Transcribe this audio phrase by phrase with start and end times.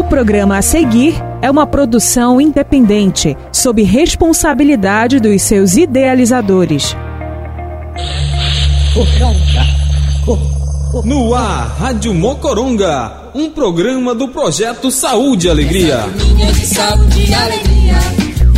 [0.00, 1.12] O programa a seguir
[1.42, 6.96] é uma produção independente, sob responsabilidade dos seus idealizadores.
[11.04, 15.96] No ar, Rádio Mocoronga, um programa do projeto Saúde e Alegria.
[15.96, 17.98] Essa turminha de saúde e alegria,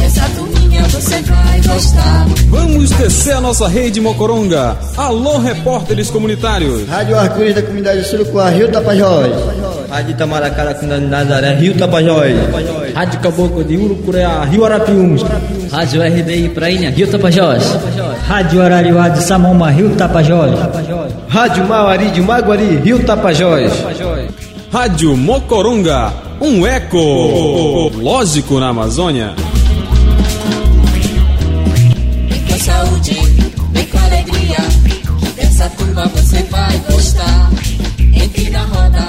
[0.04, 0.51] essa turminha
[0.92, 2.26] você vai gostar.
[2.48, 4.76] Vamos descer a nossa rede Mocoronga.
[4.96, 6.86] Alô, repórteres comunitários.
[6.86, 9.32] Rádio Arco-Íris da comunidade Surucuá, Rio Tapajós.
[9.88, 12.34] Rádio Itamaracá da comunidade Nazaré, Rio Tapajós.
[12.94, 15.22] Rádio Caboclo de Urucureá, Rio Arapiuns.
[15.70, 17.64] Rádio RDI Prainha, Rio Tapajós.
[18.26, 20.58] Rádio Arariuá de Samoma, Rio Tapajós.
[21.28, 23.72] Rádio Mauari de Maguari, Rio Tapajós.
[24.70, 29.34] Rádio Mocoronga, um eco lógico na Amazônia.
[35.62, 37.50] Dessa turma você vai gostar.
[38.12, 39.08] Entre na roda,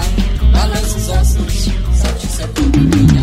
[0.51, 3.21] balança os ossos, solte seu turminha.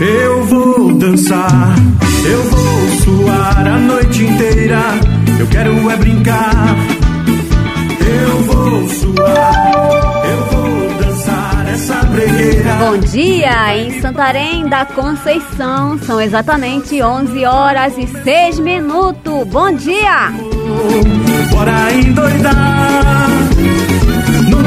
[0.00, 1.74] Eu vou dançar,
[2.24, 4.80] eu vou suar a noite inteira.
[5.38, 6.76] Eu quero é brincar.
[8.00, 10.19] Eu vou suar,
[12.78, 15.98] Bom dia em Santarém da Conceição.
[15.98, 19.46] São exatamente 11 horas e 6 minutos.
[19.48, 20.30] Bom dia!
[21.50, 23.29] Bora endoidar.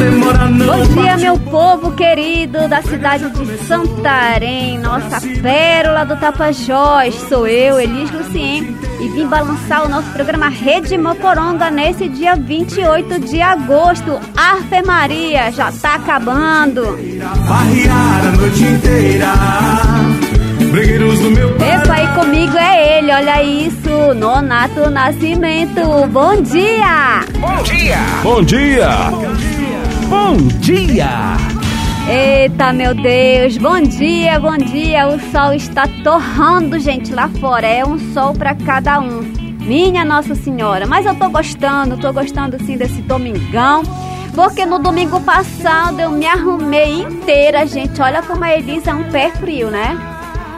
[0.03, 0.65] Não demora não.
[0.65, 7.15] Bom dia, meu povo querido da cidade de Santarém, nossa pérola do Tapajós.
[7.29, 13.19] Sou eu, Elis Lucien, e vim balançar o nosso programa Rede Mocoronga nesse dia 28
[13.19, 14.19] de agosto.
[14.35, 16.97] Ave Maria, já tá acabando.
[17.47, 19.33] Farrear a noite inteira.
[20.71, 21.75] Bregueiros do meu pai.
[21.75, 25.81] Epa, aí comigo é ele, olha isso, Nonato Nascimento.
[26.11, 27.21] Bom dia!
[27.39, 27.97] Bom dia!
[28.23, 29.52] Bom dia!
[32.09, 35.07] Eita, meu Deus, bom dia, bom dia.
[35.07, 37.65] O sol está torrando, gente, lá fora.
[37.65, 39.21] É um sol para cada um.
[39.61, 40.85] Minha Nossa Senhora.
[40.85, 43.83] Mas eu tô gostando, tô gostando sim desse domingão.
[44.35, 48.01] Porque no domingo passado eu me arrumei inteira, gente.
[48.01, 49.97] Olha como a Elisa é um pé frio, né?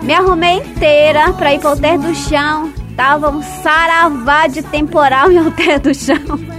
[0.02, 2.72] Me arrumei inteira pra ir pro alter do chão.
[2.96, 6.55] Tava um saravá de temporal em alter do chão.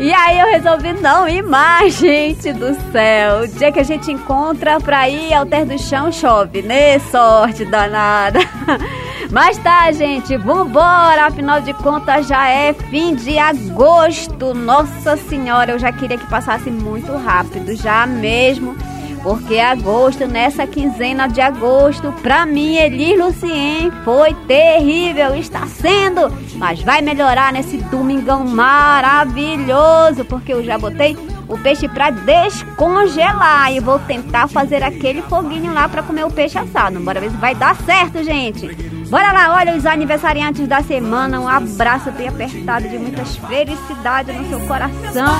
[0.00, 3.40] E aí eu resolvi não ir mais, gente do céu.
[3.42, 7.00] O dia que a gente encontra pra ir ao ter do chão chove, né?
[7.00, 8.38] Sorte danada.
[9.32, 11.26] Mas tá, gente, vambora.
[11.26, 14.54] Afinal de contas, já é fim de agosto.
[14.54, 18.76] Nossa Senhora, eu já queria que passasse muito rápido, já mesmo.
[19.22, 26.32] Porque agosto, nessa quinzena de agosto, pra mim, Elis Lucien, foi terrível, está sendo.
[26.56, 31.16] Mas vai melhorar nesse domingão maravilhoso, porque eu já botei
[31.48, 36.58] o peixe pra descongelar e vou tentar fazer aquele foguinho lá pra comer o peixe
[36.58, 37.00] assado.
[37.00, 38.66] Bora ver se vai dar certo, gente.
[39.08, 41.40] Bora lá, olha os aniversariantes da semana.
[41.40, 45.38] Um abraço bem apertado de muitas felicidades no seu coração.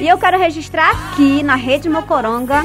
[0.00, 2.64] E eu quero registrar aqui na Rede Mocoronga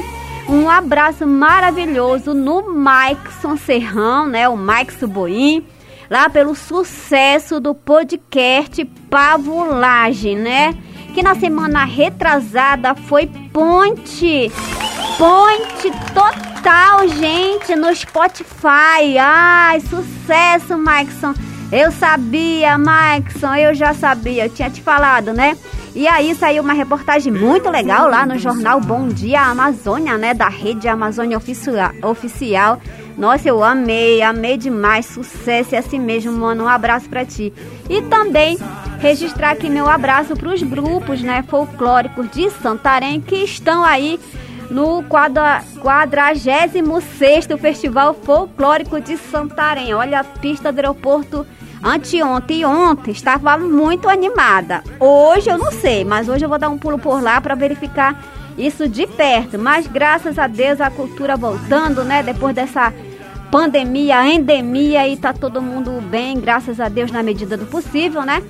[0.50, 4.48] um abraço maravilhoso no Maikson Serrão, né?
[4.48, 5.64] O Maikson Boim,
[6.10, 10.76] lá pelo sucesso do podcast Pavulagem, né?
[11.14, 14.50] Que na semana retrasada foi ponte,
[15.16, 19.18] ponte total, gente, no Spotify.
[19.20, 21.32] Ai, sucesso, Maikson.
[21.70, 25.56] Eu sabia, Maikson, eu já sabia, eu tinha te falado, né?
[25.94, 30.32] E aí saiu uma reportagem muito legal lá no jornal Bom Dia Amazônia, né?
[30.32, 32.80] Da rede Amazônia Oficial.
[33.18, 35.06] Nossa, eu amei, amei demais.
[35.06, 36.64] Sucesso, é assim mesmo, mano.
[36.64, 37.52] Um abraço pra ti.
[37.88, 38.56] E também
[39.00, 41.44] registrar aqui meu abraço pros grupos, né?
[41.48, 44.18] Folclóricos de Santarém que estão aí
[44.70, 49.92] no 46 Festival Folclórico de Santarém.
[49.92, 51.44] Olha a pista do aeroporto
[51.82, 54.84] Anteontem e ontem estava muito animada.
[54.98, 58.22] Hoje eu não sei, mas hoje eu vou dar um pulo por lá para verificar
[58.58, 59.58] isso de perto.
[59.58, 62.22] Mas graças a Deus a cultura voltando, né?
[62.22, 62.92] Depois dessa
[63.50, 68.42] pandemia, endemia e tá todo mundo bem, graças a Deus na medida do possível, né?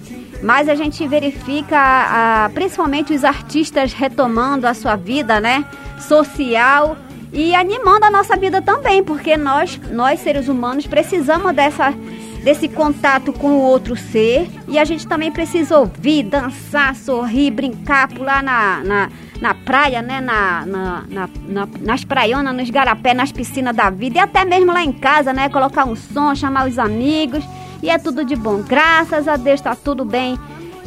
[0.42, 5.64] Mas a gente verifica, a, principalmente os artistas retomando a sua vida, né?
[6.00, 6.96] Social
[7.32, 11.94] e animando a nossa vida também, porque nós, nós seres humanos precisamos dessa
[12.42, 14.50] desse contato com o outro ser.
[14.68, 19.10] E a gente também precisa ouvir, dançar, sorrir, brincar, pular na, na,
[19.40, 20.20] na praia, né?
[20.20, 24.18] Na, na, na, na nas praionas, nos garapés, nas piscinas da vida.
[24.18, 25.48] E até mesmo lá em casa, né?
[25.48, 27.44] Colocar um som, chamar os amigos.
[27.82, 28.62] E é tudo de bom.
[28.62, 30.38] Graças a Deus tá tudo bem.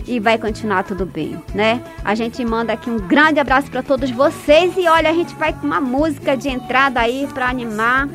[0.05, 1.81] e vai continuar tudo bem, né?
[2.03, 5.53] A gente manda aqui um grande abraço para todos vocês e olha, a gente vai
[5.53, 8.09] com uma música de entrada aí para animar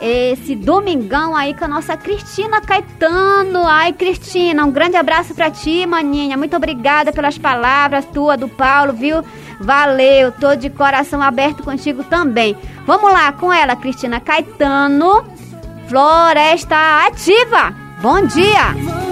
[0.00, 3.66] esse domingão aí com a nossa Cristina Caetano.
[3.66, 6.36] Ai, Cristina, um grande abraço para ti, maninha.
[6.36, 9.24] Muito obrigada pelas palavras tua do Paulo, viu?
[9.60, 12.56] Valeu, tô de coração aberto contigo também.
[12.86, 15.24] Vamos lá com ela, Cristina Caetano.
[15.88, 17.74] Floresta Ativa.
[18.00, 19.07] Bom dia.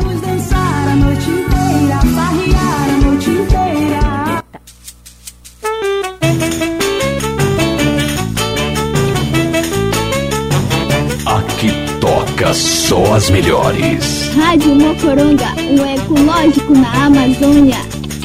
[12.54, 14.30] Só as melhores.
[14.36, 17.78] Rádio Mocoronga, o ecológico na Amazônia.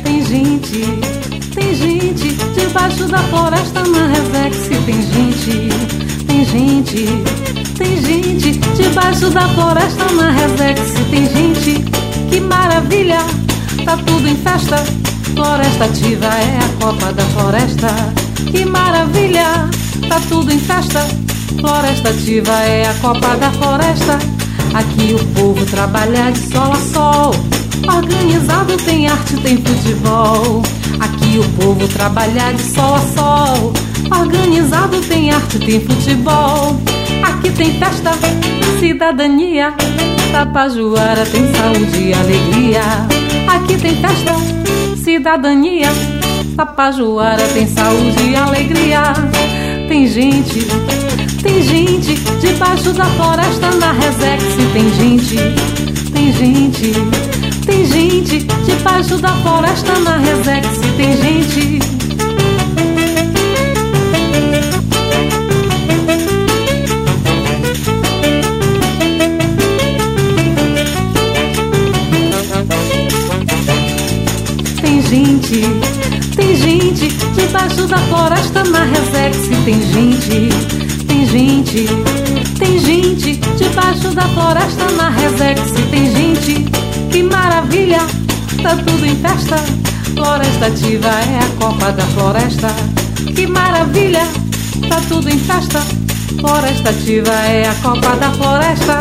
[0.03, 0.85] Tem gente,
[1.53, 4.57] tem gente debaixo da floresta na Revex.
[4.85, 7.06] Tem gente, tem gente,
[7.77, 10.81] tem gente debaixo da floresta na Revex.
[11.09, 11.83] Tem gente,
[12.29, 13.19] que maravilha,
[13.83, 14.77] tá tudo em festa.
[15.33, 17.88] Floresta ativa é a Copa da Floresta.
[18.51, 19.69] Que maravilha,
[20.07, 21.31] tá tudo em festa.
[21.59, 24.18] Floresta ativa é a Copa da Floresta.
[24.74, 27.36] Aqui o povo trabalha de sol a sol.
[27.88, 30.62] Organizado tem arte, tem futebol.
[31.00, 33.74] Aqui o povo trabalha de sol a sol.
[34.19, 36.80] Organizado tem arte, tem futebol.
[37.24, 38.12] Aqui tem festa,
[38.80, 39.74] cidadania.
[40.31, 42.81] Tapajuara tem saúde e alegria.
[43.48, 44.33] Aqui tem festa,
[45.03, 45.89] cidadania.
[46.56, 49.13] Tapajuara tem saúde e alegria.
[49.88, 50.65] Tem gente,
[51.71, 54.44] gente debaixo da floresta na Resex.
[54.73, 55.38] Tem gente,
[56.12, 56.91] tem gente,
[57.65, 60.68] tem gente debaixo da floresta na Resex.
[60.97, 61.79] Tem gente.
[74.81, 75.62] Tem gente,
[76.35, 79.38] tem gente debaixo da floresta na Resex.
[79.63, 80.81] Tem gente,
[81.31, 81.88] gente,
[82.60, 85.62] tem gente debaixo da floresta na Resex.
[85.89, 86.66] Tem gente,
[87.10, 88.00] que maravilha,
[88.62, 89.56] tá tudo em festa.
[90.13, 92.68] Floresta ativa é a Copa da Floresta.
[93.33, 94.28] Que maravilha,
[94.89, 95.80] tá tudo em festa.
[96.39, 98.98] Floresta ativa é a Copa da Floresta.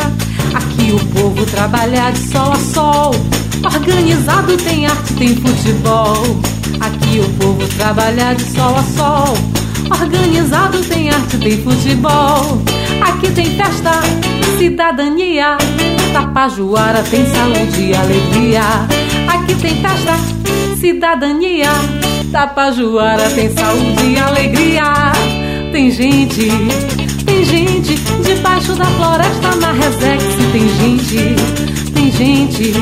[0.55, 3.15] Aqui o povo trabalha de sol a sol.
[3.63, 6.39] Organizado tem arte, tem futebol.
[6.79, 9.60] Aqui o povo trabalha de sol a sol.
[10.01, 12.59] Organizado tem arte, tem futebol.
[13.03, 13.91] Aqui tem festa,
[14.57, 15.57] cidadania.
[16.11, 18.61] Tapajuara tem saúde e alegria.
[19.27, 20.17] Aqui tem festa,
[20.79, 21.69] cidadania.
[22.31, 25.11] Tapajuara tem saúde e alegria.
[25.71, 26.47] Tem gente,
[27.23, 30.23] tem gente debaixo da floresta na Resex.
[30.51, 31.35] Tem gente,
[31.93, 32.73] tem gente,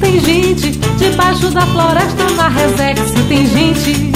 [0.00, 3.10] tem gente debaixo da floresta na Resex.
[3.28, 4.13] Tem gente.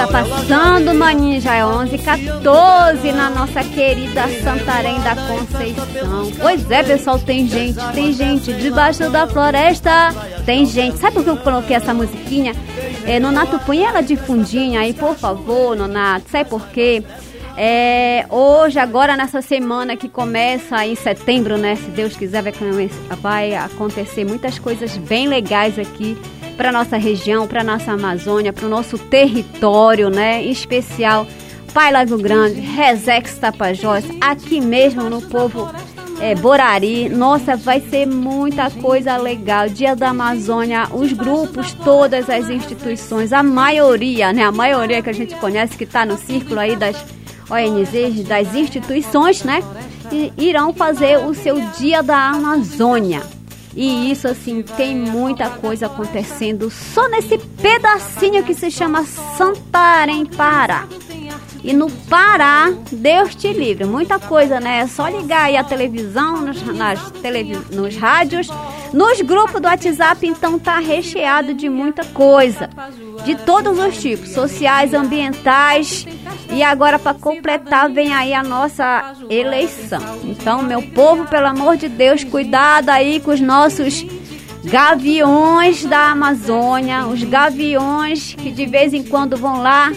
[0.00, 6.32] Tá passando, maninho, já é 11 14 na nossa querida Santarém da Conceição.
[6.40, 10.14] Pois é, pessoal, tem gente, tem gente debaixo da floresta,
[10.46, 10.96] tem gente.
[10.96, 12.54] Sabe por que eu coloquei essa musiquinha?
[13.04, 16.30] É, Nonato, põe ela de fundinho aí, por favor, Nonato.
[16.30, 17.02] Sabe por quê?
[17.56, 21.76] É, hoje, agora nessa semana que começa em setembro, né?
[21.76, 22.54] Se Deus quiser, vai,
[23.20, 26.16] vai acontecer muitas coisas bem legais aqui
[26.60, 30.44] para nossa região, para nossa Amazônia, para o nosso território, né?
[30.44, 31.26] Em especial
[31.72, 35.70] Pai Lago Grande, Resex Tapajós, aqui mesmo no povo
[36.20, 37.08] é, Borari.
[37.08, 39.70] Nossa, vai ser muita coisa legal.
[39.70, 44.44] Dia da Amazônia, os grupos, todas as instituições, a maioria, né?
[44.44, 47.02] A maioria que a gente conhece que está no círculo aí das
[47.48, 49.62] ONGs, das instituições, né?
[50.12, 53.39] E irão fazer o seu Dia da Amazônia.
[53.74, 60.86] E isso, assim, tem muita coisa acontecendo só nesse pedacinho que se chama Santarém, Pará.
[61.62, 64.80] E no Pará, Deus te livre, muita coisa, né?
[64.80, 68.48] É só ligar aí a televisão, nos, nas televi nos rádios,
[68.92, 72.70] nos grupos do WhatsApp, então tá recheado de muita coisa.
[73.24, 76.06] De todos os tipos, sociais, ambientais,
[76.52, 80.00] E agora, para completar, vem aí a nossa eleição.
[80.24, 84.04] Então, meu povo, pelo amor de Deus, cuidado aí com os nossos
[84.64, 89.92] gaviões da Amazônia, os gaviões que de vez em quando vão lá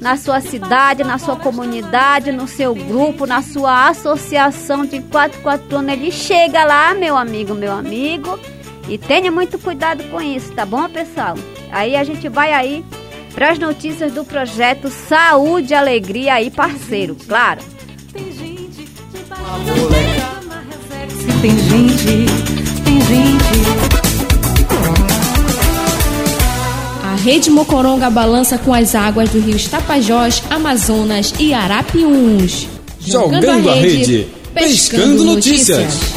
[0.00, 5.92] na sua cidade, na sua comunidade, no seu grupo, na sua associação de 44 anos.
[5.94, 8.38] Ele chega lá, meu amigo, meu amigo,
[8.86, 11.34] e tenha muito cuidado com isso, tá bom, pessoal?
[11.74, 12.84] Aí a gente vai aí
[13.34, 17.60] para as notícias do projeto Saúde e Alegria aí, parceiro, claro.
[18.12, 19.88] Tem gente debaixo
[20.70, 21.40] Resex.
[21.42, 22.26] Tem gente,
[22.84, 23.44] tem gente.
[27.02, 32.68] A Rede Mocoronga balança com as águas do rio Tapajós, Amazonas e Arapiuns.
[33.00, 35.92] Jogando a rede, pescando notícias.
[35.92, 36.13] E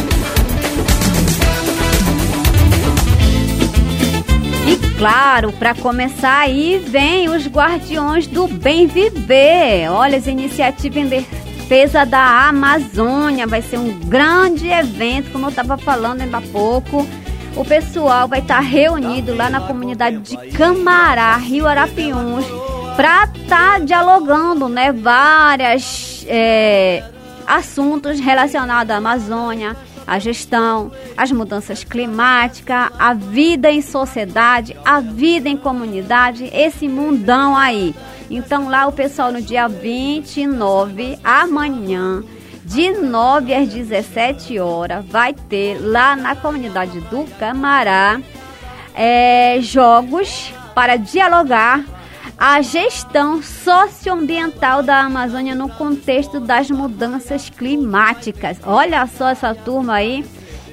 [4.97, 9.89] claro, para começar aí, vem os Guardiões do Bem Viver.
[9.89, 13.45] Olha, as iniciativas em defesa da Amazônia.
[13.45, 17.07] Vai ser um grande evento, como eu estava falando ainda há pouco.
[17.55, 22.45] O pessoal vai estar reunido lá na comunidade de Camará, Rio Arapiuns,
[22.95, 27.03] para estar tá dialogando, né, várias é,
[27.47, 29.75] assuntos relacionados à Amazônia,
[30.07, 37.55] à gestão, às mudanças climáticas, a vida em sociedade, a vida em comunidade, esse mundão
[37.55, 37.93] aí.
[38.29, 42.23] Então lá o pessoal no dia 29, amanhã,
[42.63, 48.19] de 9 às 17 horas, vai ter lá na comunidade do Camará
[48.93, 51.96] é, jogos para dialogar
[52.37, 58.59] a gestão socioambiental da Amazônia no contexto das mudanças climáticas.
[58.63, 60.23] Olha só essa turma aí.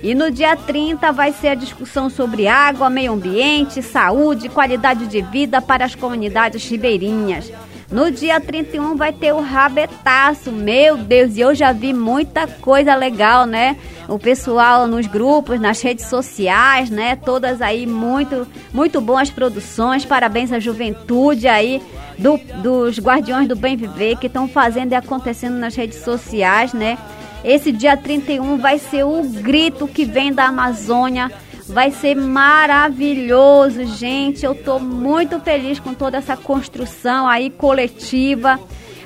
[0.03, 5.23] E no dia 30 vai ser a discussão sobre água, meio ambiente, saúde, qualidade de
[5.23, 7.51] vida para as comunidades ribeirinhas.
[7.95, 10.51] No dia 31 vai ter o rabetaço.
[10.51, 13.77] Meu Deus, e eu já vi muita coisa legal, né?
[14.09, 17.15] O pessoal nos grupos, nas redes sociais, né?
[17.15, 20.05] Todas aí muito, muito boas produções.
[20.05, 21.81] Parabéns à juventude aí
[22.19, 26.99] do, dos Guardiões do Bem Viver que estão fazendo e acontecendo nas redes sociais, né?
[27.45, 31.31] Esse dia 31 vai ser o grito que vem da Amazônia
[31.67, 34.45] Vai ser maravilhoso, gente.
[34.45, 38.61] Eu tô muito feliz com toda essa construção aí coletiva,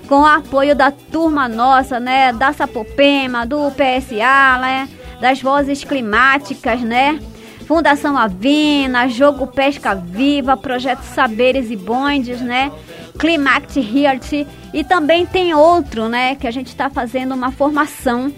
[0.08, 2.32] com o apoio da turma nossa, né?
[2.32, 4.88] Da Sapopema, do PSA, né?
[5.20, 7.20] Das vozes climáticas, né?
[7.66, 12.72] Fundação Avina, Jogo Pesca Viva, Projeto Saberes e Bondes, né?
[13.18, 16.34] Climact Realty e também tem outro, né?
[16.34, 18.32] Que a gente está fazendo uma formação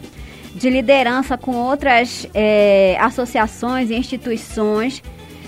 [0.60, 5.02] de liderança com outras é, associações e instituições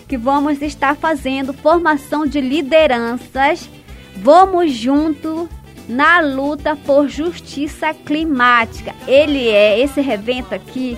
[0.08, 3.68] que vamos estar fazendo formação de lideranças.
[4.16, 5.50] Vamos junto
[5.86, 8.94] na luta por justiça climática.
[9.06, 10.96] Ele é esse evento aqui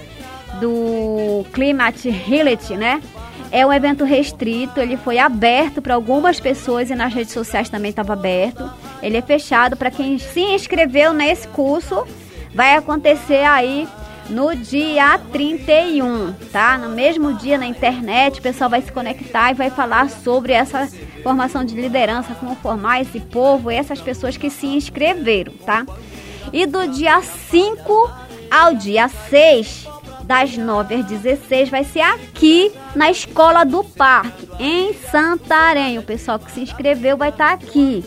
[0.61, 3.03] do Climate Reality, né?
[3.51, 7.91] É um evento restrito, ele foi aberto para algumas pessoas e nas redes sociais também
[7.91, 8.71] estava aberto.
[9.03, 12.07] Ele é fechado para quem se inscreveu nesse curso
[12.55, 13.89] vai acontecer aí
[14.29, 16.79] no dia 31, tá?
[16.79, 20.89] No mesmo dia na internet, o pessoal vai se conectar e vai falar sobre essa
[21.23, 25.85] formação de liderança, como formar esse povo essas pessoas que se inscreveram, tá?
[26.53, 28.11] E do dia 5
[28.51, 29.89] ao dia 6,
[30.25, 35.99] das 9 às 16, vai ser aqui na Escola do Parque, em Santarém.
[35.99, 38.05] O pessoal que se inscreveu vai estar aqui,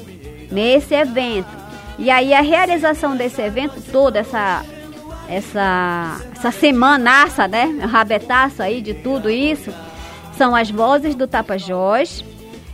[0.52, 1.50] nesse evento.
[2.00, 4.64] E aí a realização desse evento todo, essa
[5.28, 7.66] essa essa semanaça, né?
[7.82, 9.74] Rabetaço aí de tudo isso,
[10.38, 12.24] são as vozes do Tapajós.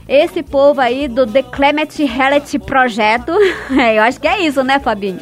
[0.08, 3.32] Esse povo aí do The Climate Reality Projeto,
[3.96, 5.20] eu acho que é isso, né, Fabinho?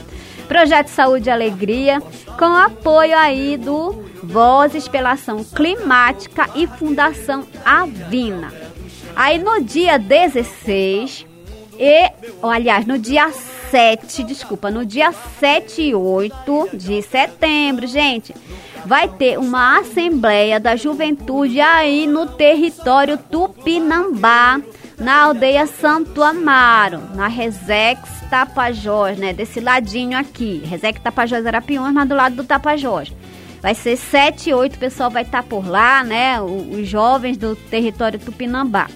[0.47, 2.01] Projeto Saúde e Alegria,
[2.37, 8.51] com apoio aí do Vozes pela Ação Climática e Fundação Avina.
[9.15, 11.25] Aí no dia 16,
[11.79, 12.11] e,
[12.43, 13.31] aliás, no dia
[13.71, 18.35] 7, desculpa, no dia 7 e 8 de setembro, gente,
[18.85, 24.59] vai ter uma Assembleia da Juventude aí no território Tupinambá,
[24.99, 29.31] na aldeia Santo Amaro, na Resex Tapajós, né?
[29.31, 30.61] Desse ladinho aqui.
[30.65, 33.11] Resex Tapajós Arapiuns, mas do lado do Tapajós.
[33.61, 36.41] Vai ser 7 e 8, o pessoal vai estar tá por lá, né?
[36.41, 38.87] Os jovens do território Tupinambá.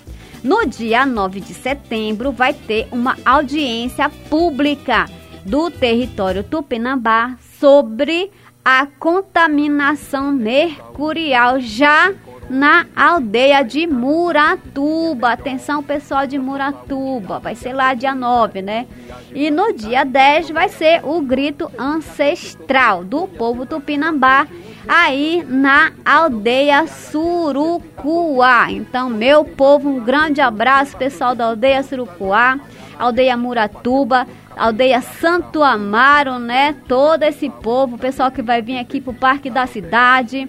[0.45, 5.09] No dia 9 de setembro, vai ter uma audiência pública
[5.43, 8.29] do território Tupinambá sobre
[8.63, 11.59] a contaminação mercurial.
[11.59, 12.13] Já
[12.49, 15.31] na aldeia de Muratuba.
[15.31, 17.39] Atenção, pessoal de Muratuba.
[17.39, 18.87] Vai ser lá dia 9, né?
[19.33, 24.47] E no dia 10 vai ser o grito ancestral do povo tupinambá
[24.87, 28.71] aí na aldeia Surucuá.
[28.71, 32.59] Então, meu povo, um grande abraço, pessoal da aldeia Surucuá,
[32.97, 36.75] aldeia Muratuba, aldeia Santo Amaro, né?
[36.87, 40.47] Todo esse povo, pessoal que vai vir aqui pro Parque da Cidade.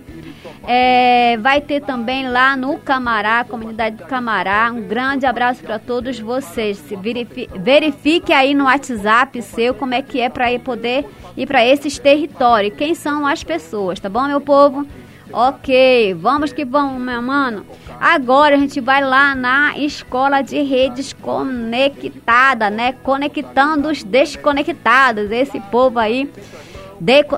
[0.68, 4.70] É, vai ter também lá no Camará, comunidade do Camará.
[4.74, 6.82] Um grande abraço para todos vocês.
[7.00, 11.06] Verifique, verifique aí no WhatsApp seu como é que é para poder
[11.36, 12.74] ir para esses territórios.
[12.76, 14.84] Quem são as pessoas, tá bom, meu povo?
[15.32, 17.66] Ok, vamos que vamos, meu mano.
[18.00, 22.92] Agora a gente vai lá na escola de redes conectada, né?
[23.02, 25.30] Conectando os desconectados.
[25.30, 26.30] Esse povo aí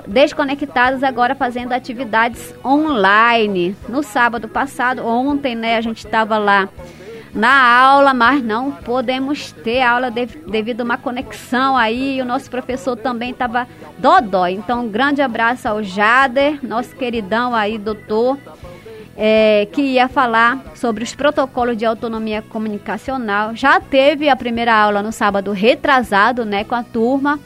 [0.06, 3.76] desconectados agora fazendo atividades online.
[3.88, 6.68] No sábado passado, ontem, né, a gente estava lá
[7.34, 12.20] na aula, mas não podemos ter aula devido a uma conexão aí.
[12.20, 13.66] o nosso professor também estava
[13.98, 14.52] dodói.
[14.52, 18.38] Então, um grande abraço ao Jader, nosso queridão aí, doutor,
[19.16, 23.54] é, que ia falar sobre os protocolos de autonomia comunicacional.
[23.54, 27.38] Já teve a primeira aula no sábado retrasado, né, com a turma.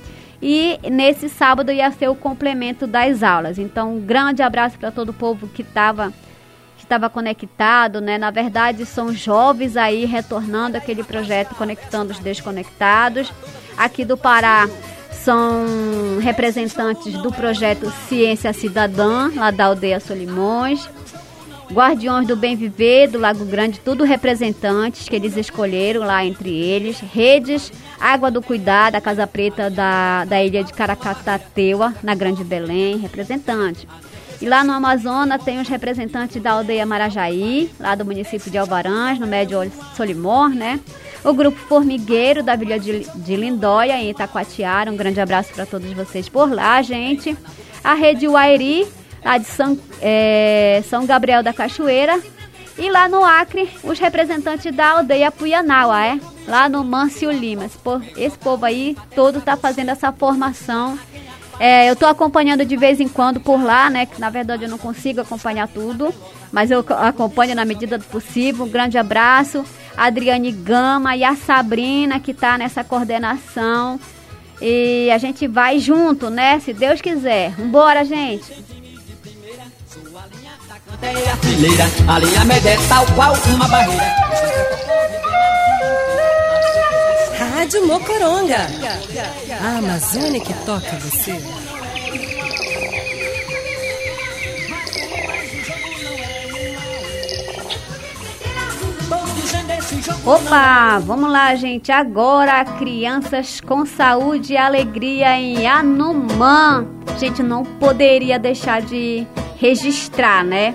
[0.42, 3.58] E nesse sábado ia ser o complemento das aulas.
[3.58, 6.12] Então, um grande abraço para todo o povo que estava
[6.76, 8.18] que estava conectado, né?
[8.18, 13.32] Na verdade, são jovens aí retornando aquele projeto Conectando os Desconectados.
[13.76, 14.68] Aqui do Pará
[15.12, 20.90] são representantes do projeto Ciência Cidadã, lá da aldeia Solimões.
[21.72, 26.98] Guardiões do Bem Viver, do Lago Grande, tudo representantes que eles escolheram lá entre eles.
[26.98, 27.72] Redes,
[28.02, 33.86] Água do Cuidado, a Casa Preta da, da ilha de Caracatateua, na Grande Belém, representante.
[34.40, 39.20] E lá no Amazonas tem os representantes da aldeia Marajaí, lá do município de Alvarães,
[39.20, 40.80] no Médio Solimor, né?
[41.22, 44.90] O grupo Formigueiro da Vila de, de Lindóia, em Itacoatiara.
[44.90, 47.36] Um grande abraço para todos vocês por lá, gente.
[47.84, 48.84] A Rede Uairi,
[49.24, 52.20] lá de São, é, São Gabriel da Cachoeira.
[52.78, 56.20] E lá no Acre, os representantes da aldeia Puianaua, é?
[56.46, 57.64] Lá no Mâncio Lima.
[58.16, 60.98] Esse povo, aí todo está fazendo essa formação.
[61.60, 64.06] É, eu estou acompanhando de vez em quando por lá, né?
[64.06, 66.12] Que na verdade eu não consigo acompanhar tudo,
[66.50, 68.64] mas eu acompanho na medida do possível.
[68.64, 69.64] Um grande abraço.
[69.96, 74.00] A Adriane Gama e a Sabrina que está nessa coordenação.
[74.60, 76.58] E a gente vai junto, né?
[76.60, 77.50] Se Deus quiser.
[77.50, 78.81] Vambora, gente!
[81.00, 84.32] A fileira, a linha é tal qual uma barreira.
[87.38, 88.66] Rádio Mocoronga,
[89.60, 91.40] a Amazônia que toca você.
[100.24, 101.90] Opa, vamos lá, gente.
[101.90, 106.86] Agora, crianças com saúde e alegria em Anumã.
[107.18, 109.26] Gente, não poderia deixar de
[109.56, 110.74] registrar, né?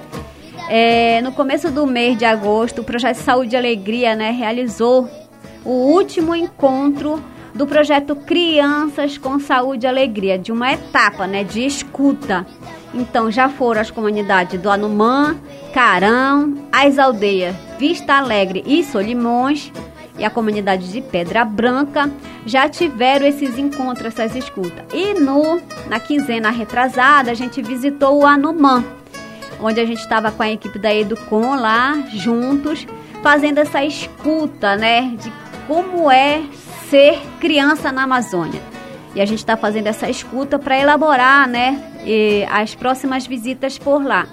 [0.69, 5.09] É, no começo do mês de agosto, o Projeto Saúde e Alegria né, realizou
[5.63, 11.65] o último encontro do projeto Crianças com Saúde e Alegria, de uma etapa né, de
[11.65, 12.45] escuta.
[12.93, 15.35] Então já foram as comunidades do Anumã,
[15.73, 19.71] Carão, as aldeias Vista Alegre e Solimões
[20.17, 22.11] e a comunidade de Pedra Branca
[22.45, 24.85] já tiveram esses encontros, essas escutas.
[24.93, 28.83] E no, na quinzena retrasada, a gente visitou o Anumã,
[29.59, 32.85] onde a gente estava com a equipe da Educom lá, juntos,
[33.21, 35.31] fazendo essa escuta, né, de
[35.67, 36.43] como é
[36.89, 38.61] ser criança na Amazônia.
[39.15, 41.81] E a gente está fazendo essa escuta para elaborar, né,
[42.49, 44.27] as próximas visitas por lá.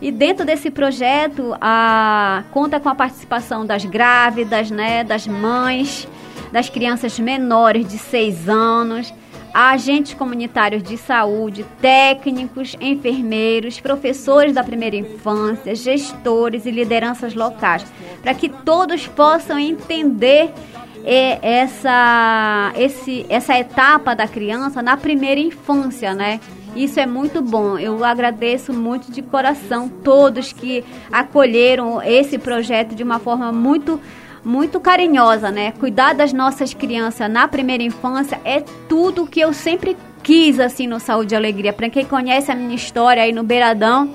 [0.00, 6.06] E dentro desse projeto, a, conta com a participação das grávidas, né, das mães,
[6.52, 9.12] das crianças menores de 6 anos,
[9.56, 17.86] agentes comunitários de saúde, técnicos, enfermeiros, professores da primeira infância, gestores e lideranças locais,
[18.20, 20.52] para que todos possam entender
[21.02, 26.38] é, essa, esse, essa etapa da criança na primeira infância, né?
[26.74, 27.78] Isso é muito bom.
[27.78, 33.98] Eu agradeço muito de coração todos que acolheram esse projeto de uma forma muito
[34.46, 35.72] muito carinhosa, né?
[35.72, 41.00] Cuidar das nossas crianças na primeira infância é tudo que eu sempre quis assim no
[41.00, 41.72] Saúde e Alegria.
[41.72, 44.08] Para quem conhece a minha história aí no Beiradão,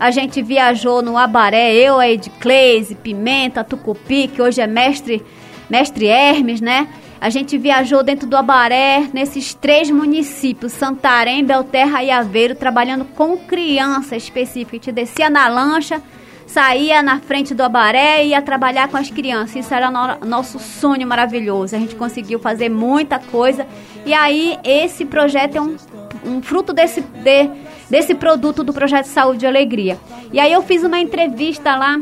[0.00, 5.24] a gente viajou no Abaré, eu, a Edcleise, Pimenta, Tucupi, que hoje é mestre,
[5.70, 6.88] mestre Hermes, né?
[7.20, 13.36] A gente viajou dentro do Abaré, nesses três municípios, Santarém, Belterra e Aveiro, trabalhando com
[13.36, 14.72] criança específica.
[14.72, 16.02] A gente descia na lancha,
[16.48, 19.56] saía na frente do abaré e ia trabalhar com as crianças.
[19.56, 21.76] Isso era no, nosso sonho maravilhoso.
[21.76, 23.66] A gente conseguiu fazer muita coisa.
[24.04, 25.76] E aí, esse projeto é um,
[26.24, 27.50] um fruto desse, de,
[27.88, 29.98] desse produto do Projeto Saúde e Alegria.
[30.32, 32.00] E aí, eu fiz uma entrevista lá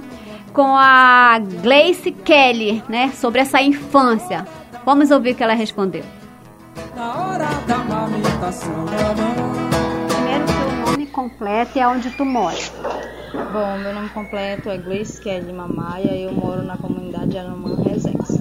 [0.52, 4.46] com a Gleice Kelly, né, sobre essa infância.
[4.86, 6.04] Vamos ouvir o que ela respondeu.
[6.94, 8.86] Na hora da amamentação,
[10.08, 12.56] Primeiro, seu nome completo e aonde tu mora.
[13.52, 18.40] Bom, meu nome completo é Gleice Kelly Mamaia e eu moro na comunidade Alemã Resex.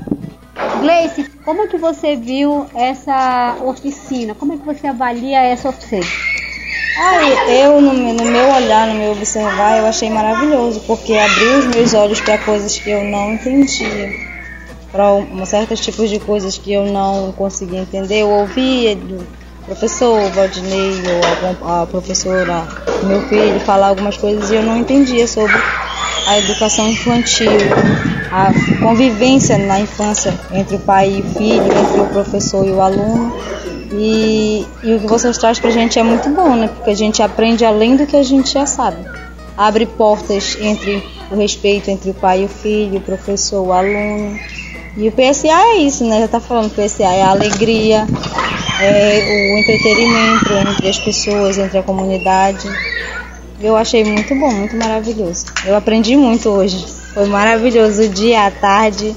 [0.81, 4.33] Gleice, como é que você viu essa oficina?
[4.35, 6.05] Como é que você avalia essa oficina?
[6.97, 11.59] Ah, eu, no, meu- no meu olhar, no meu observar, eu achei maravilhoso, porque abriu
[11.59, 14.13] os meus olhos para coisas que eu não entendia,
[14.93, 18.21] para um, certos tipos de coisas que eu não conseguia entender.
[18.21, 18.97] Eu ouvia
[19.65, 21.01] professor Valdinei
[21.61, 22.67] ou a professora
[23.03, 25.55] meu filho falar algumas coisas e eu não entendia sobre
[26.27, 27.51] a educação infantil,
[28.31, 32.81] a convivência na infância entre o pai e o filho, entre o professor e o
[32.81, 33.31] aluno.
[33.91, 36.67] E, e o que vocês trazem pra gente é muito bom, né?
[36.67, 38.97] Porque a gente aprende além do que a gente já sabe.
[39.55, 44.37] Abre portas entre o respeito entre o pai e o filho, o professor, o aluno.
[44.97, 46.21] E o PSA é isso, né?
[46.21, 48.07] Já tá falando, o PSA é a alegria,
[48.81, 52.67] é o entretenimento entre as pessoas, entre a comunidade.
[53.61, 55.45] Eu achei muito bom, muito maravilhoso.
[55.65, 56.85] Eu aprendi muito hoje.
[57.13, 59.15] Foi maravilhoso o dia, a tarde.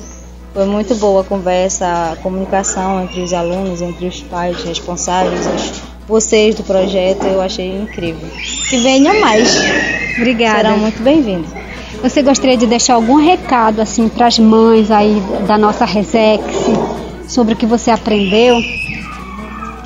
[0.54, 5.82] Foi muito boa a conversa, a comunicação entre os alunos, entre os pais responsáveis, os-
[6.08, 7.24] vocês do projeto.
[7.26, 8.28] Eu achei incrível.
[8.70, 9.54] Que venham mais.
[10.16, 10.58] Obrigada.
[10.68, 11.50] Serão muito bem-vindos.
[12.02, 16.44] Você gostaria de deixar algum recado assim para as mães aí da nossa Resex
[17.28, 18.56] sobre o que você aprendeu?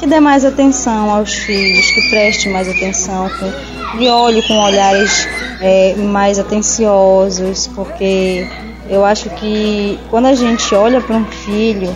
[0.03, 5.29] Que dê mais atenção aos filhos, que preste mais atenção, que, que olhe com olhares
[5.61, 8.45] é, mais atenciosos, porque
[8.91, 11.95] eu acho que quando a gente olha para um filho,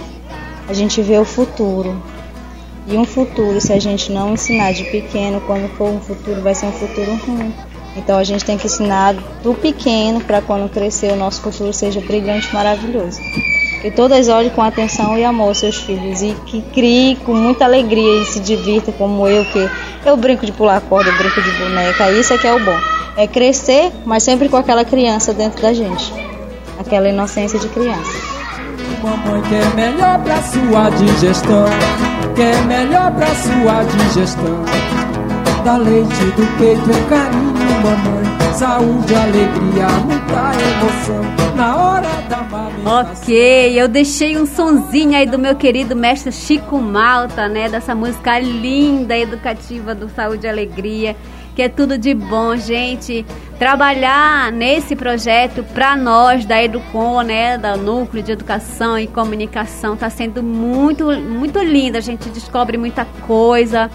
[0.68, 2.00] a gente vê o futuro.
[2.86, 6.54] E um futuro, se a gente não ensinar de pequeno, quando for um futuro, vai
[6.54, 7.52] ser um futuro ruim.
[7.96, 12.00] Então a gente tem que ensinar do pequeno para quando crescer o nosso futuro seja
[12.00, 13.20] brilhante, maravilhoso.
[13.86, 18.20] Que todas olhem com atenção e amor seus filhos e que crie com muita alegria
[18.20, 19.70] e se divirta como eu, que
[20.04, 22.76] eu brinco de pular corda, eu brinco de boneca, isso é que é o bom.
[23.16, 26.12] É crescer, mas sempre com aquela criança dentro da gente.
[26.80, 28.10] Aquela inocência de criança.
[29.00, 31.66] Mamãe quer melhor pra sua digestão,
[32.34, 35.15] quer melhor pra sua digestão.
[35.66, 37.52] Dá leite do peito é carinho,
[37.82, 38.54] mamãe.
[38.54, 41.56] Saúde, alegria, muita emoção.
[41.56, 43.00] Na hora da.
[43.00, 47.68] Ok, eu deixei um sonzinho aí do meu querido mestre Chico Malta, né?
[47.68, 51.16] Dessa música linda, educativa do Saúde e Alegria,
[51.56, 53.26] que é tudo de bom, gente.
[53.58, 57.58] Trabalhar nesse projeto para nós da Educom, né?
[57.58, 61.98] Da Núcleo de Educação e Comunicação, tá sendo muito, muito lindo.
[61.98, 63.90] A gente descobre muita coisa.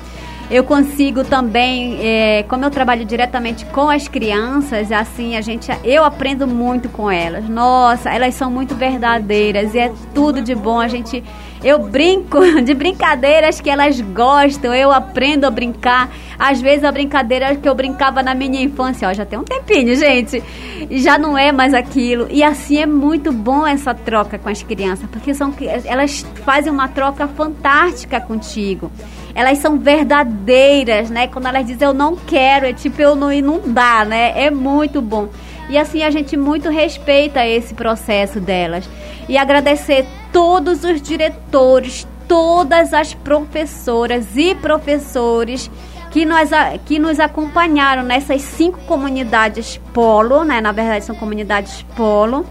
[0.52, 6.04] Eu consigo também, é, como eu trabalho diretamente com as crianças, assim, a gente, eu
[6.04, 7.48] aprendo muito com elas.
[7.48, 10.78] Nossa, elas são muito verdadeiras e é tudo de bom.
[10.78, 11.24] A gente,
[11.64, 14.76] eu brinco de brincadeiras que elas gostam.
[14.76, 16.10] Eu aprendo a brincar.
[16.38, 19.96] Às vezes a brincadeira que eu brincava na minha infância, ó, já tem um tempinho,
[19.96, 20.44] gente,
[20.90, 22.28] já não é mais aquilo.
[22.30, 25.54] E assim é muito bom essa troca com as crianças, porque são,
[25.86, 28.92] elas fazem uma troca fantástica contigo
[29.34, 31.28] elas são verdadeiras, né?
[31.28, 34.34] Quando elas dizem eu não quero, é tipo eu não dá, né?
[34.36, 35.30] É muito bom.
[35.70, 38.89] E assim a gente muito respeita esse processo delas.
[39.30, 45.72] E agradecer todos os diretores, todas as professoras e professores
[46.12, 46.50] que nos,
[46.86, 50.60] que nos acompanharam nessas cinco comunidades polo, né?
[50.60, 52.46] Na verdade são comunidades polo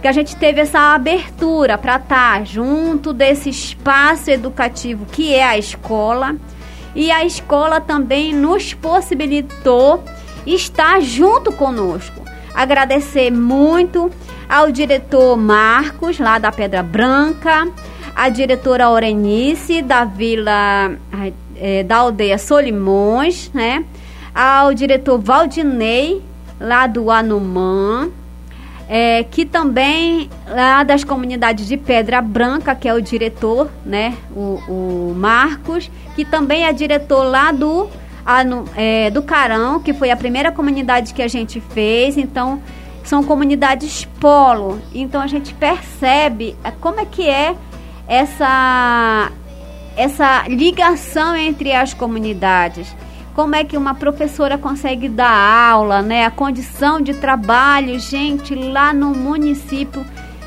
[0.00, 5.58] que a gente teve essa abertura para estar junto desse espaço educativo que é a
[5.58, 6.36] escola.
[6.94, 10.02] E a escola também nos possibilitou
[10.46, 12.20] estar junto conosco.
[12.54, 14.10] Agradecer muito
[14.48, 17.68] ao diretor Marcos, lá da Pedra Branca,
[18.16, 20.96] a diretora Orenice, da Vila
[21.56, 23.84] é, da Aldeia Solimões, né?
[24.34, 26.22] Ao diretor Valdinei,
[26.58, 28.10] lá do Anumã,
[28.92, 34.58] é, que também lá das comunidades de Pedra Branca, que é o diretor, né, o,
[34.66, 37.88] o Marcos, que também é diretor lá do,
[38.26, 42.60] a, no, é, do Carão, que foi a primeira comunidade que a gente fez, então
[43.04, 47.54] são comunidades polo, então a gente percebe como é que é
[48.08, 49.30] essa,
[49.96, 52.92] essa ligação entre as comunidades.
[53.34, 56.24] Como é que uma professora consegue dar aula, né?
[56.24, 60.04] A condição de trabalho, gente, lá no município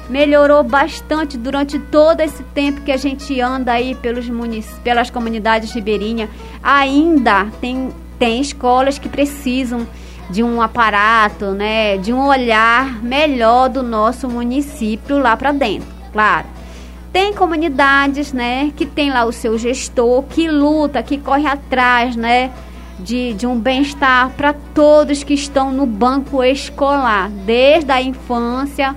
[0.09, 4.67] melhorou bastante durante todo esse tempo que a gente anda aí pelos munic...
[4.83, 6.29] pelas comunidades ribeirinhas.
[6.61, 9.87] Ainda tem, tem escolas que precisam
[10.29, 16.47] de um aparato, né, de um olhar melhor do nosso município lá para dentro, claro.
[17.11, 22.51] Tem comunidades, né, que tem lá o seu gestor, que luta, que corre atrás, né,
[22.99, 28.95] de, de um bem-estar para todos que estão no banco escolar, desde a infância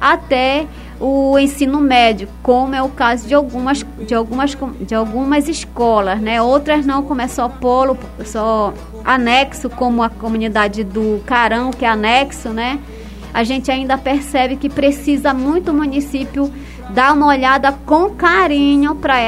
[0.00, 0.66] até
[1.00, 6.42] o ensino médio, como é o caso de algumas, de algumas, de algumas escolas, né?
[6.42, 11.88] Outras não, como é só polo, só anexo, como a comunidade do Carão, que é
[11.88, 12.80] anexo, né?
[13.32, 16.52] A gente ainda percebe que precisa muito o município
[16.90, 19.18] dar uma olhada com carinho para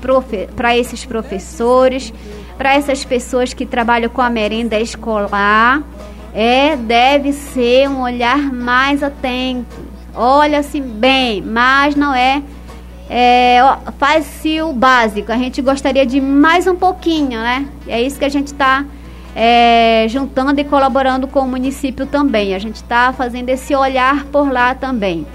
[0.00, 2.12] profe para esses professores,
[2.60, 5.82] para essas pessoas que trabalham com a merenda escolar.
[6.34, 9.78] É, deve ser um olhar mais atento,
[10.14, 12.42] olha-se bem, mas não é,
[13.08, 13.60] é
[13.98, 15.32] faz-se o básico.
[15.32, 17.66] A gente gostaria de mais um pouquinho, né?
[17.88, 18.84] É isso que a gente está
[19.34, 22.54] é, juntando e colaborando com o município também.
[22.54, 25.26] A gente está fazendo esse olhar por lá também.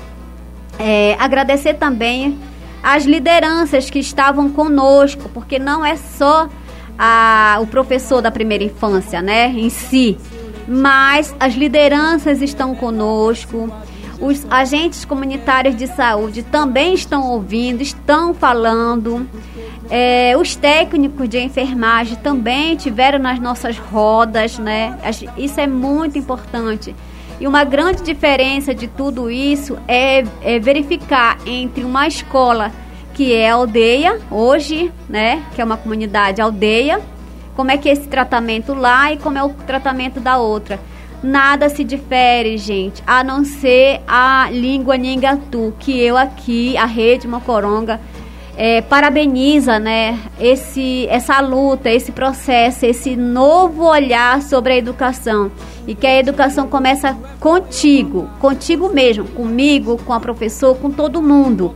[0.78, 2.38] É, agradecer também
[2.84, 6.48] as lideranças que estavam conosco, porque não é só
[6.98, 10.18] a, o professor da primeira infância, né, em si,
[10.68, 13.70] mas as lideranças estão conosco,
[14.20, 19.28] os agentes comunitários de saúde também estão ouvindo, estão falando.
[19.90, 24.98] É, os técnicos de enfermagem também tiveram nas nossas rodas, né?
[25.38, 26.96] Isso é muito importante.
[27.40, 32.72] E uma grande diferença de tudo isso é, é verificar entre uma escola
[33.16, 35.44] que é aldeia, hoje, né?
[35.56, 37.02] Que é uma comunidade aldeia,
[37.56, 40.80] como é que é esse tratamento lá e como é o tratamento da outra
[41.26, 47.28] nada se difere, gente, a não ser a língua Ningatu, que eu aqui, a Rede
[47.28, 48.00] Mocoronga,
[48.58, 55.52] é, parabeniza né, esse, essa luta, esse processo, esse novo olhar sobre a educação.
[55.88, 61.76] E que a educação começa contigo, contigo mesmo, comigo, com a professora, com todo mundo.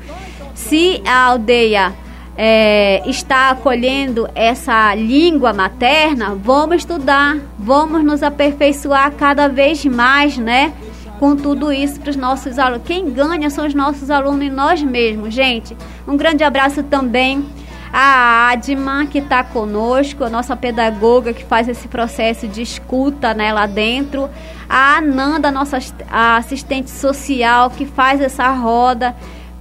[0.67, 1.93] Se a aldeia
[2.37, 10.73] é, está acolhendo essa língua materna, vamos estudar, vamos nos aperfeiçoar cada vez mais, né?
[11.17, 12.83] Com tudo isso para os nossos alunos.
[12.85, 15.75] Quem ganha são os nossos alunos e nós mesmos, gente.
[16.07, 17.43] Um grande abraço também
[17.91, 23.51] a Adma, que está conosco, a nossa pedagoga que faz esse processo de escuta né,
[23.51, 24.29] lá dentro,
[24.69, 25.79] a Ananda, nossa
[26.11, 29.15] assistente social, que faz essa roda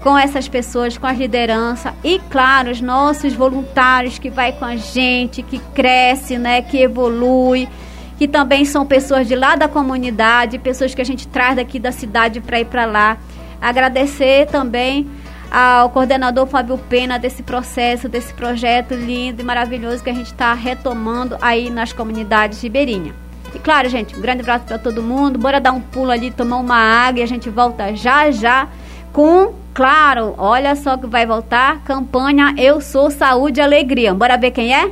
[0.09, 4.75] com essas pessoas, com as lideranças e, claro, os nossos voluntários que vai com a
[4.75, 7.69] gente, que cresce, né, que evolui,
[8.17, 11.93] que também são pessoas de lá da comunidade, pessoas que a gente traz daqui da
[11.93, 13.19] cidade para ir para lá.
[13.61, 15.07] Agradecer também
[15.51, 20.55] ao coordenador Fábio Pena desse processo, desse projeto lindo e maravilhoso que a gente está
[20.55, 23.15] retomando aí nas comunidades ribeirinhas.
[23.55, 25.39] E claro, gente, um grande abraço para todo mundo.
[25.39, 28.69] Bora dar um pulo ali, tomar uma água e a gente volta já já
[29.13, 34.15] com, claro, olha só que vai voltar, campanha Eu Sou Saúde e Alegria.
[34.15, 34.91] Bora ver quem é?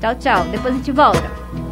[0.00, 0.44] Tchau, tchau.
[0.50, 1.65] Depois a gente volta.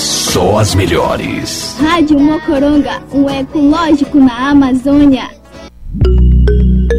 [0.00, 1.76] Só as melhores.
[1.78, 5.28] Rádio Mocoronga, um ecológico na Amazônia.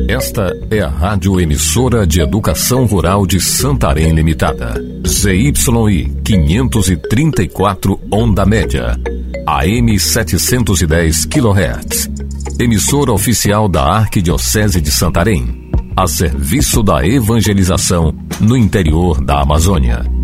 [0.07, 4.75] Esta é a Rádio Emissora de Educação Rural de Santarém Limitada.
[5.07, 5.51] ZYI
[6.23, 8.95] 534 Onda Média.
[9.47, 12.07] AM 710 kHz.
[12.59, 15.71] Emissora oficial da Arquidiocese de Santarém.
[15.97, 20.20] A serviço da evangelização no interior da Amazônia.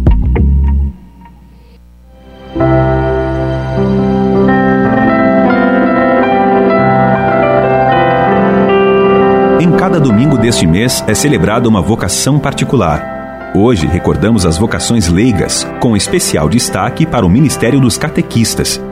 [9.88, 13.54] Cada domingo deste mês é celebrada uma vocação particular.
[13.56, 18.84] Hoje recordamos as vocações leigas, com especial destaque para o Ministério dos Catequistas.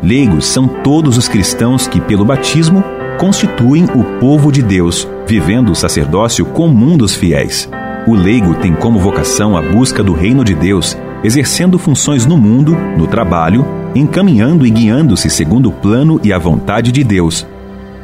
[0.00, 2.84] Leigos são todos os cristãos que, pelo batismo,
[3.18, 7.68] constituem o povo de Deus, vivendo o sacerdócio comum dos fiéis.
[8.06, 12.76] O leigo tem como vocação a busca do reino de Deus exercendo funções no mundo,
[12.96, 17.44] no trabalho, encaminhando e guiando-se segundo o plano e a vontade de Deus.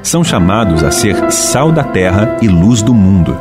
[0.03, 3.37] São chamados a ser sal da terra e luz do mundo.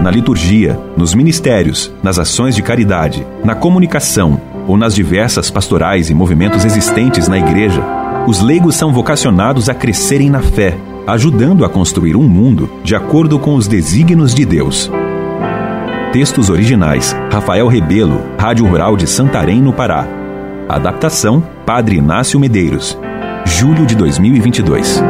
[0.00, 6.14] Na liturgia, nos ministérios, nas ações de caridade, na comunicação ou nas diversas pastorais e
[6.14, 7.82] movimentos existentes na igreja,
[8.26, 10.76] os leigos são vocacionados a crescerem na fé,
[11.06, 14.90] ajudando a construir um mundo de acordo com os desígnios de Deus.
[16.12, 20.06] Textos originais: Rafael Rebelo, Rádio Rural de Santarém, no Pará.
[20.68, 22.98] Adaptação: Padre Inácio Medeiros.
[23.44, 25.02] Julho de 2022.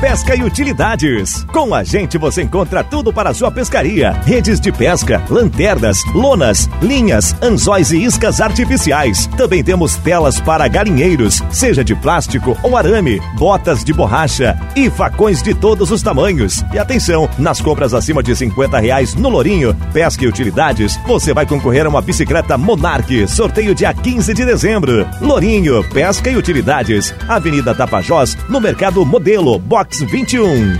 [0.00, 1.44] Pesca e Utilidades.
[1.52, 6.70] Com a gente você encontra tudo para a sua pescaria: redes de pesca, lanternas, lonas,
[6.80, 9.26] linhas, anzóis e iscas artificiais.
[9.36, 15.42] Também temos telas para galinheiros, seja de plástico ou arame, botas de borracha e facões
[15.42, 16.64] de todos os tamanhos.
[16.72, 21.46] E atenção, nas compras acima de 50 reais no Lourinho Pesca e Utilidades, você vai
[21.46, 25.04] concorrer a uma bicicleta Monarch, sorteio dia 15 de dezembro.
[25.20, 30.76] Lourinho Pesca e Utilidades, Avenida Tapajós, no Mercado Modelo, Box 21.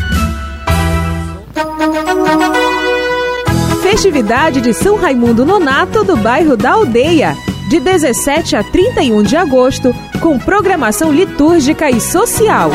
[3.83, 7.35] Festividade de São Raimundo Nonato do bairro da Aldeia,
[7.70, 12.70] de 17 a 31 de agosto, com programação litúrgica e social.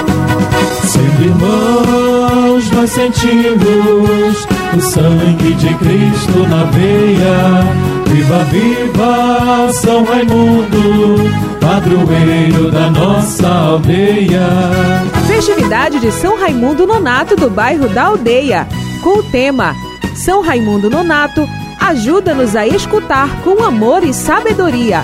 [0.83, 7.89] Sendo irmãos, nós sentimos o sangue de Cristo na veia.
[8.07, 15.18] Viva, viva São Raimundo, padroeiro da nossa aldeia.
[15.39, 18.67] Festividade de São Raimundo Nonato do bairro da Aldeia,
[19.01, 19.73] com o tema
[20.13, 21.47] São Raimundo Nonato
[21.79, 25.01] ajuda-nos a escutar com amor e sabedoria.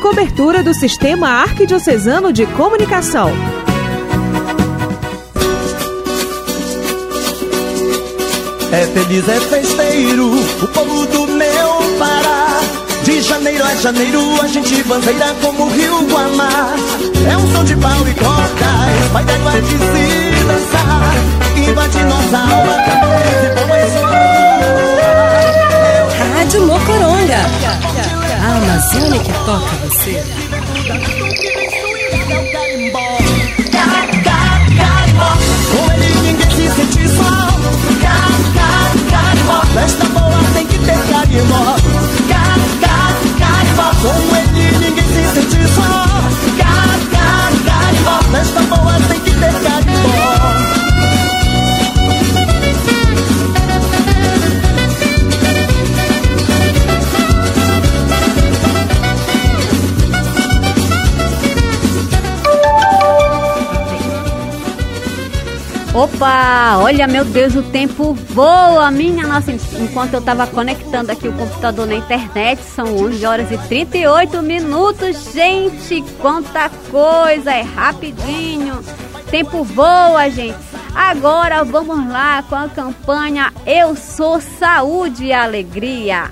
[0.00, 3.32] Cobertura do Sistema Arquidiocesano de Comunicação.
[8.70, 10.30] É feliz, é festeiro,
[10.62, 12.83] o povo do meu Pará.
[13.04, 16.74] De janeiro a janeiro a gente bandeira como o rio Guamá.
[17.30, 21.14] É um som de pau e cordas, vai d'água de se dançar.
[21.54, 24.24] Invade nossa alma, cantores e poesia.
[26.34, 27.42] Rádio Mocoronga.
[28.42, 30.24] A Amazônia que toca você.
[35.70, 37.32] Com ele ninguém se sente só.
[39.74, 41.83] Festa boa tem que ter carimbó.
[43.76, 43.94] Ca, ca, carimbó.
[44.02, 45.82] Com ele ninguém se sente só.
[46.58, 46.74] Ca,
[47.10, 47.26] ca,
[47.64, 48.16] carimbó.
[48.30, 50.33] Festa boa tem que ter carimbó.
[65.94, 69.52] Opa, olha meu Deus, o tempo voa, minha nossa.
[69.52, 75.32] Enquanto eu tava conectando aqui o computador na internet, são 11 horas e 38 minutos.
[75.32, 78.80] Gente, quanta coisa, é rapidinho.
[79.30, 80.58] Tempo voa, gente.
[80.92, 86.28] Agora vamos lá com a campanha Eu Sou Saúde e Alegria.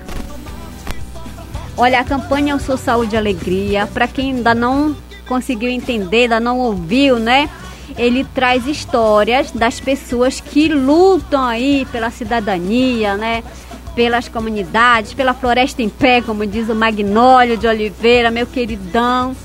[1.77, 4.93] Olha, a campanha Eu Sou Saúde e Alegria, para quem ainda não
[5.25, 7.49] conseguiu entender, ainda não ouviu, né?
[7.97, 13.43] Ele traz histórias das pessoas que lutam aí pela cidadania, né?
[13.95, 19.35] Pelas comunidades, pela floresta em pé, como diz o Magnólio de Oliveira, meu queridão.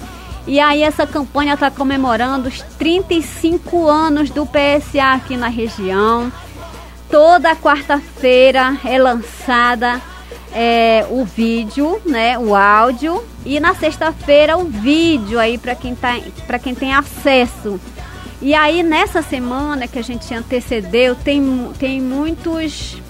[0.46, 6.32] E aí essa campanha está comemorando os 35 anos do PSA aqui na região.
[7.10, 10.00] Toda quarta-feira é lançada
[10.52, 16.18] é, o vídeo, né, o áudio e na sexta-feira o vídeo aí para quem tá,
[16.46, 17.80] para quem tem acesso.
[18.40, 23.00] E aí nessa semana que a gente antecedeu, tem, tem muitos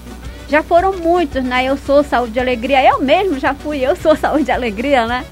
[0.49, 1.65] já foram muitos, né?
[1.65, 5.23] Eu sou Saúde e Alegria, eu mesmo já fui, eu sou Saúde e Alegria, né?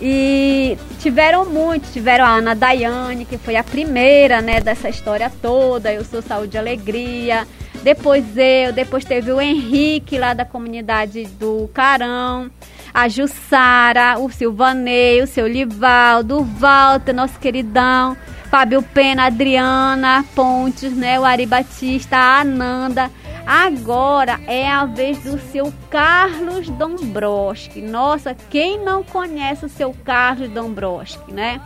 [0.00, 5.92] E tiveram muitos, tiveram a Ana Daiane, que foi a primeira, né, dessa história toda,
[5.92, 7.46] eu sou Saúde e Alegria.
[7.82, 12.50] Depois eu, depois teve o Henrique lá da comunidade do Carão,
[12.96, 18.16] a Jussara, o Silvanei, o seu Livaldo, o Walter, nosso queridão,
[18.50, 23.10] Fábio Pena, Adriana Pontes, né, o Ari Batista, a Ananda.
[23.46, 27.82] Agora é a vez do seu Carlos Dombroski.
[27.82, 31.60] Nossa, quem não conhece o seu Carlos Dombroski, né?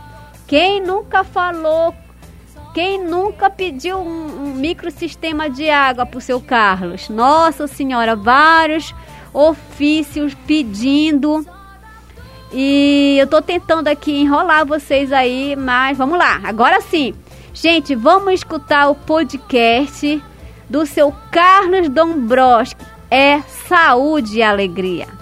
[0.45, 1.95] Quem nunca falou,
[2.73, 7.07] quem nunca pediu um, um microsistema de água para o seu Carlos?
[7.07, 8.93] Nossa Senhora, vários
[9.33, 11.45] ofícios pedindo.
[12.53, 16.41] E eu tô tentando aqui enrolar vocês aí, mas vamos lá.
[16.43, 17.13] Agora sim.
[17.53, 20.21] Gente, vamos escutar o podcast
[20.69, 22.83] do seu Carlos Dombroski.
[23.09, 25.20] É saúde e alegria.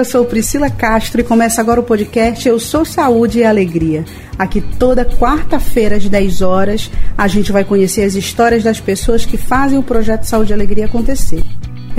[0.00, 4.02] Eu sou Priscila Castro e começa agora o podcast Eu Sou Saúde e Alegria.
[4.38, 9.36] Aqui toda quarta-feira às 10 horas a gente vai conhecer as histórias das pessoas que
[9.36, 11.42] fazem o projeto Saúde e Alegria acontecer.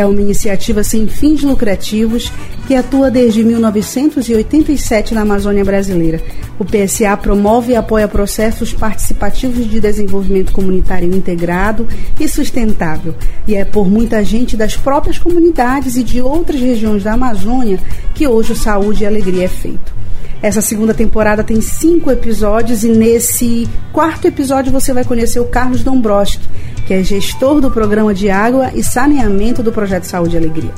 [0.02, 2.34] É uma iniciativa sem fins lucrativos
[2.66, 6.20] que atua desde 1987 na Amazônia brasileira.
[6.58, 11.88] O PSA promove e apoia processos participativos de desenvolvimento comunitário integrado
[12.20, 13.14] e sustentável.
[13.48, 17.80] E é por muita gente das próprias comunidades e de outras regiões da Amazônia
[18.16, 19.94] que hoje o Saúde e Alegria é feito.
[20.42, 25.84] Essa segunda temporada tem cinco episódios e nesse quarto episódio você vai conhecer o Carlos
[25.84, 26.48] Dombrowski,
[26.88, 30.72] que é gestor do programa de água e saneamento do projeto Saúde e Alegria.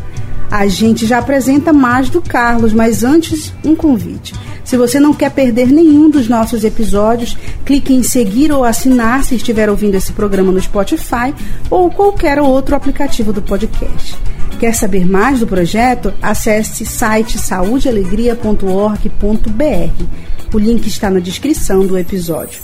[0.51, 4.35] A gente já apresenta mais do Carlos, mas antes, um convite.
[4.63, 9.35] Se você não quer perder nenhum dos nossos episódios, clique em seguir ou assinar se
[9.35, 11.33] estiver ouvindo esse programa no Spotify
[11.69, 14.15] ou qualquer outro aplicativo do podcast.
[14.63, 16.13] Quer saber mais do projeto?
[16.21, 20.05] Acesse site saudealegria.org.br.
[20.53, 22.61] O link está na descrição do episódio.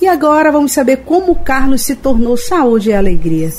[0.00, 3.52] E agora vamos saber como Carlos se tornou saúde e alegria.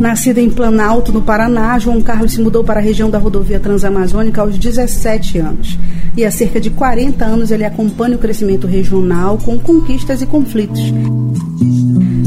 [0.00, 4.40] Nascido em Planalto, no Paraná, João Carlos se mudou para a região da rodovia Transamazônica
[4.40, 5.76] aos 17 anos.
[6.20, 10.92] E há cerca de 40 anos ele acompanha o crescimento regional com conquistas e conflitos.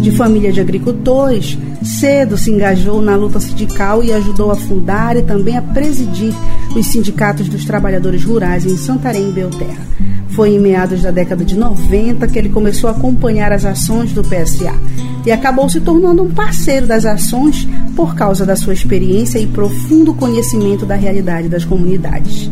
[0.01, 5.21] De família de agricultores, cedo se engajou na luta sindical e ajudou a fundar e
[5.21, 6.33] também a presidir
[6.75, 9.85] os sindicatos dos trabalhadores rurais em Santarém e Belterra.
[10.29, 14.23] Foi em meados da década de 90 que ele começou a acompanhar as ações do
[14.23, 14.73] PSA
[15.23, 20.15] e acabou se tornando um parceiro das ações por causa da sua experiência e profundo
[20.15, 22.49] conhecimento da realidade das comunidades.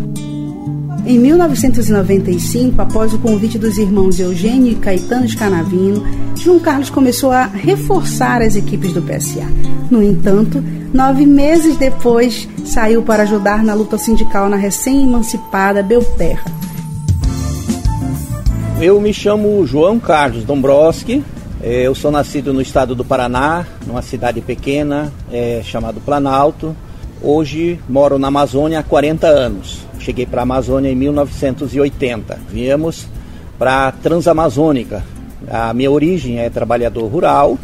[1.06, 6.04] Em 1995, após o convite dos irmãos Eugênio e Caetano Scanavino,
[6.36, 9.48] João Carlos começou a reforçar as equipes do PSA.
[9.90, 16.46] No entanto, nove meses depois, saiu para ajudar na luta sindical na recém-emancipada Belterra.
[18.80, 21.24] Eu me chamo João Carlos Dombrowski,
[21.64, 26.76] é, eu sou nascido no estado do Paraná, numa cidade pequena é, chamada Planalto.
[27.22, 29.81] Hoje moro na Amazônia há 40 anos.
[30.02, 32.40] Cheguei para a Amazônia em 1980.
[32.50, 33.08] Viemos
[33.58, 35.04] para a Transamazônica.
[35.48, 37.58] A minha origem é trabalhador rural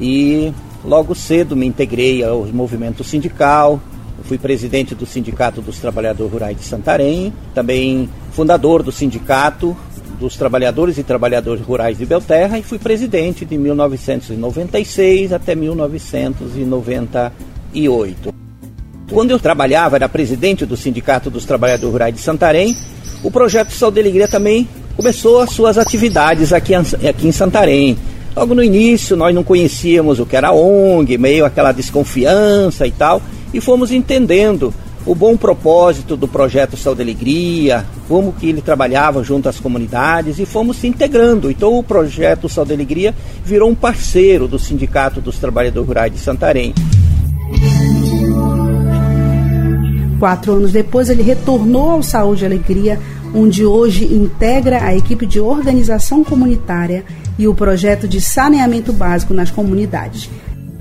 [0.00, 0.52] e
[0.82, 3.78] logo cedo me integrei ao movimento sindical.
[4.24, 9.76] Fui presidente do Sindicato dos Trabalhadores Rurais de Santarém, também fundador do Sindicato
[10.18, 18.45] dos Trabalhadores e Trabalhadoras Rurais de Belterra e fui presidente de 1996 até 1998.
[19.10, 22.76] Quando eu trabalhava, era presidente do Sindicato dos Trabalhadores Rurais de Santarém,
[23.22, 27.96] o projeto Saúde e Alegria também começou as suas atividades aqui, aqui em Santarém.
[28.34, 33.22] Logo no início, nós não conhecíamos o que era ONG, meio aquela desconfiança e tal,
[33.54, 34.74] e fomos entendendo
[35.06, 40.40] o bom propósito do projeto Saúde e Alegria, como que ele trabalhava junto às comunidades
[40.40, 41.48] e fomos se integrando.
[41.48, 46.18] Então o projeto Saúde e Alegria virou um parceiro do Sindicato dos Trabalhadores Rurais de
[46.18, 46.74] Santarém.
[50.18, 52.98] Quatro anos depois, ele retornou ao Saúde e Alegria,
[53.34, 57.04] onde hoje integra a equipe de organização comunitária
[57.38, 60.28] e o projeto de saneamento básico nas comunidades.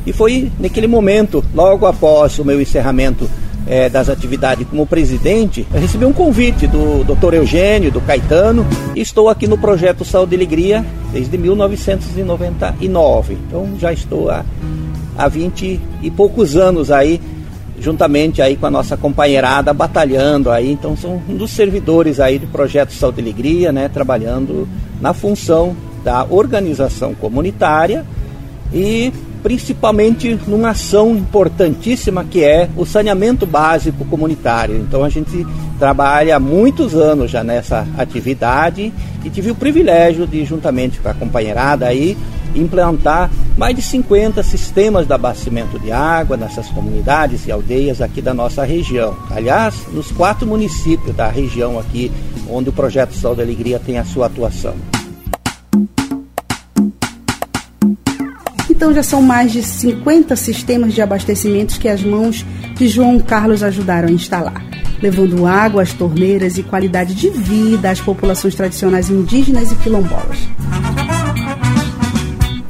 [0.05, 3.29] E foi naquele momento, logo após o meu encerramento
[3.67, 7.33] é, das atividades como presidente, eu recebi um convite do Dr.
[7.33, 8.65] Eugênio, do Caetano,
[8.95, 13.37] e estou aqui no projeto Saúde e Alegria desde 1999.
[13.47, 14.45] Então já estou há,
[15.17, 17.19] há 20 e poucos anos aí
[17.85, 22.47] juntamente aí com a nossa companheirada batalhando aí, então são um dos servidores aí do
[22.47, 24.67] projeto Saúde e Alegria, né, trabalhando
[24.99, 28.03] na função da organização comunitária
[28.73, 29.13] e
[29.43, 34.77] principalmente numa ação importantíssima que é o saneamento básico comunitário.
[34.77, 35.45] Então a gente
[35.77, 38.91] trabalha há muitos anos já nessa atividade
[39.23, 42.17] e tive o privilégio de juntamente com a companheirada aí
[42.55, 48.33] implantar mais de 50 sistemas de abastecimento de água nessas comunidades e aldeias aqui da
[48.33, 49.15] nossa região.
[49.31, 52.11] Aliás, nos quatro municípios da região aqui,
[52.49, 54.75] onde o projeto Saúde e Alegria tem a sua atuação.
[58.69, 62.45] Então já são mais de 50 sistemas de abastecimentos que as mãos
[62.75, 64.61] de João Carlos ajudaram a instalar,
[65.01, 70.39] levando água às torneiras e qualidade de vida às populações tradicionais indígenas e quilombolas.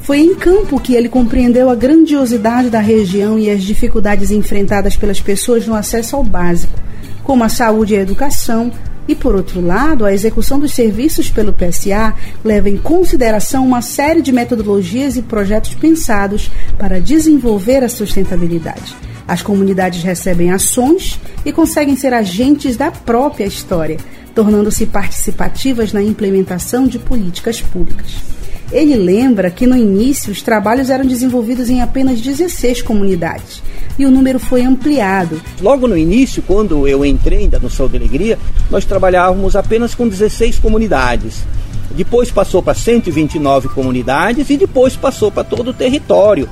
[0.06, 5.20] Foi em campo que ele compreendeu a grandiosidade da região e as dificuldades enfrentadas pelas
[5.20, 6.78] pessoas no acesso ao básico,
[7.24, 8.70] como a saúde e a educação,
[9.08, 14.22] e, por outro lado, a execução dos serviços pelo PSA leva em consideração uma série
[14.22, 18.94] de metodologias e projetos pensados para desenvolver a sustentabilidade.
[19.26, 23.96] As comunidades recebem ações e conseguem ser agentes da própria história,
[24.36, 28.35] tornando-se participativas na implementação de políticas públicas.
[28.72, 33.62] Ele lembra que no início os trabalhos eram desenvolvidos em apenas 16 comunidades
[33.98, 35.40] e o número foi ampliado.
[35.60, 38.38] Logo no início, quando eu entrei ainda no Sol de Alegria,
[38.70, 41.44] nós trabalhávamos apenas com 16 comunidades.
[41.90, 46.48] Depois passou para 129 comunidades e depois passou para todo o território,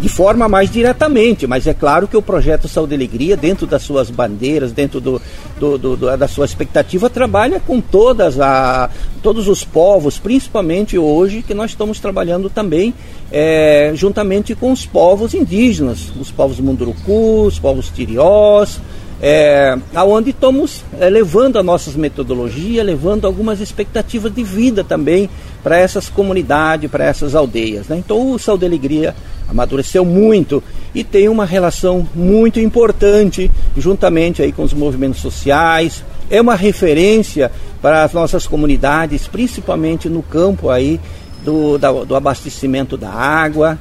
[0.00, 1.46] de forma mais diretamente.
[1.46, 5.20] Mas é claro que o projeto Saúde e Alegria, dentro das suas bandeiras, dentro do,
[5.58, 8.90] do, do, da sua expectativa, trabalha com todas a,
[9.22, 12.94] todos os povos, principalmente hoje que nós estamos trabalhando também
[13.30, 18.80] é, juntamente com os povos indígenas, os povos Munduruku, os povos Tiriós,
[19.20, 25.28] é, aonde estamos é, levando a nossas metodologias, levando algumas expectativas de vida também
[25.62, 27.88] para essas comunidades, para essas aldeias.
[27.88, 27.96] Né?
[27.98, 29.14] Então o Saúde Alegria
[29.48, 30.62] amadureceu muito
[30.94, 36.04] e tem uma relação muito importante juntamente aí com os movimentos sociais.
[36.30, 37.50] É uma referência
[37.82, 41.00] para as nossas comunidades, principalmente no campo aí
[41.44, 43.78] do, da, do abastecimento da água.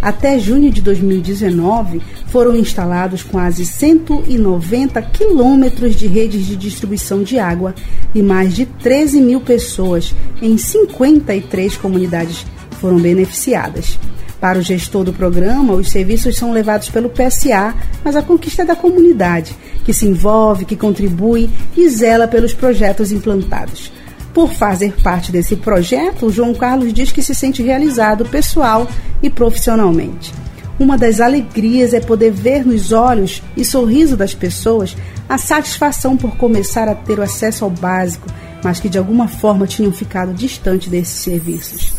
[0.00, 2.00] Até junho de 2019,
[2.30, 7.74] foram instalados quase 190 quilômetros de redes de distribuição de água
[8.14, 12.46] e mais de 13 mil pessoas em 53 comunidades
[12.80, 13.98] foram beneficiadas.
[14.40, 18.64] Para o gestor do programa, os serviços são levados pelo PSA, mas a conquista é
[18.64, 19.54] da comunidade,
[19.84, 23.92] que se envolve, que contribui e zela pelos projetos implantados.
[24.32, 28.88] Por fazer parte desse projeto, o João Carlos diz que se sente realizado pessoal
[29.22, 30.32] e profissionalmente.
[30.80, 34.96] Uma das alegrias é poder ver nos olhos e sorriso das pessoas
[35.28, 38.26] a satisfação por começar a ter o acesso ao básico,
[38.64, 41.92] mas que de alguma forma tinham ficado distante desses serviços.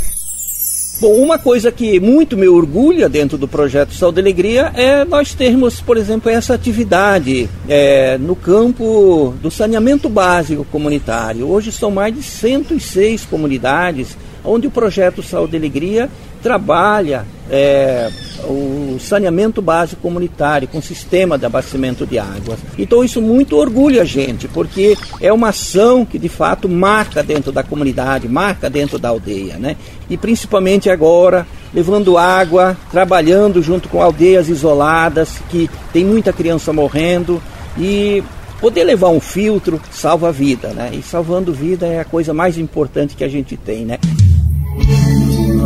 [0.99, 5.35] Bom, uma coisa que muito me orgulha dentro do projeto Saúde e Alegria é nós
[5.35, 11.47] termos, por exemplo, essa atividade é, no campo do saneamento básico comunitário.
[11.47, 16.09] Hoje são mais de 106 comunidades onde o projeto Saúde e Alegria
[16.41, 18.09] trabalha é,
[18.45, 22.57] o saneamento básico comunitário com sistema de abastecimento de água.
[22.77, 27.51] Então isso muito orgulha a gente, porque é uma ação que de fato marca dentro
[27.51, 29.75] da comunidade, marca dentro da aldeia, né?
[30.09, 37.41] E principalmente agora levando água, trabalhando junto com aldeias isoladas que tem muita criança morrendo
[37.77, 38.23] e
[38.59, 40.91] poder levar um filtro salva a vida, né?
[40.93, 43.97] E salvando vida é a coisa mais importante que a gente tem, né?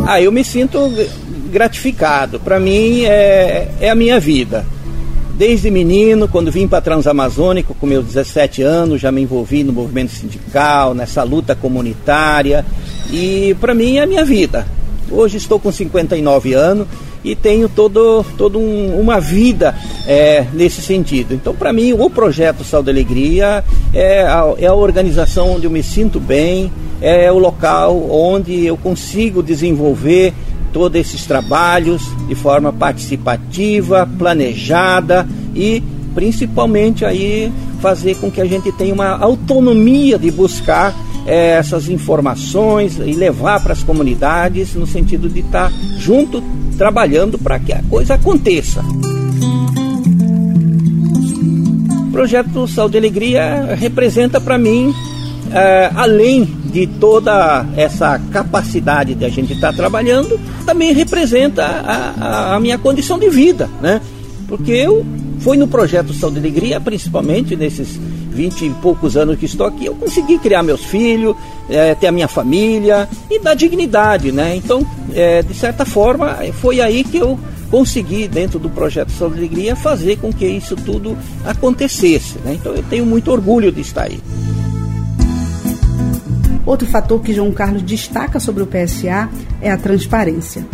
[0.08, 0.78] Ah, eu me sinto
[1.50, 2.38] gratificado.
[2.38, 4.64] Para mim é, é a minha vida.
[5.36, 10.12] Desde menino, quando vim para Transamazônico com meus 17 anos, já me envolvi no movimento
[10.12, 12.64] sindical, nessa luta comunitária
[13.12, 14.64] e para mim é a minha vida.
[15.10, 16.86] Hoje estou com 59 anos
[17.24, 19.74] e tenho todo, todo um, uma vida
[20.06, 21.34] é, nesse sentido.
[21.34, 25.70] Então, para mim, o projeto Saúde e Alegria é a, é a organização onde eu
[25.70, 26.70] me sinto bem,
[27.00, 30.32] é o local onde eu consigo desenvolver
[30.72, 35.82] todos esses trabalhos de forma participativa, planejada e
[36.14, 40.94] principalmente aí fazer com que a gente tenha uma autonomia de buscar
[41.26, 46.42] é, essas informações e levar para as comunidades no sentido de estar junto
[46.78, 48.82] trabalhando para que a coisa aconteça.
[52.08, 54.94] O projeto Saúde e Alegria representa para mim,
[55.52, 62.14] é, além de toda essa capacidade de a gente estar tá trabalhando, também representa a,
[62.18, 64.00] a, a, minha condição de vida, né?
[64.48, 65.04] Porque eu
[65.40, 67.98] fui no projeto Saúde e Alegria, principalmente nesses
[68.36, 71.34] 20 e poucos anos que estou aqui, eu consegui criar meus filhos,
[71.70, 74.54] é, ter a minha família e dar dignidade, né?
[74.54, 77.38] Então, é, de certa forma, foi aí que eu
[77.70, 82.38] consegui, dentro do projeto Saúde e Alegria, fazer com que isso tudo acontecesse.
[82.44, 82.56] Né?
[82.60, 84.20] Então, eu tenho muito orgulho de estar aí.
[86.66, 89.30] Outro fator que João Carlos destaca sobre o PSA
[89.62, 90.66] é a transparência.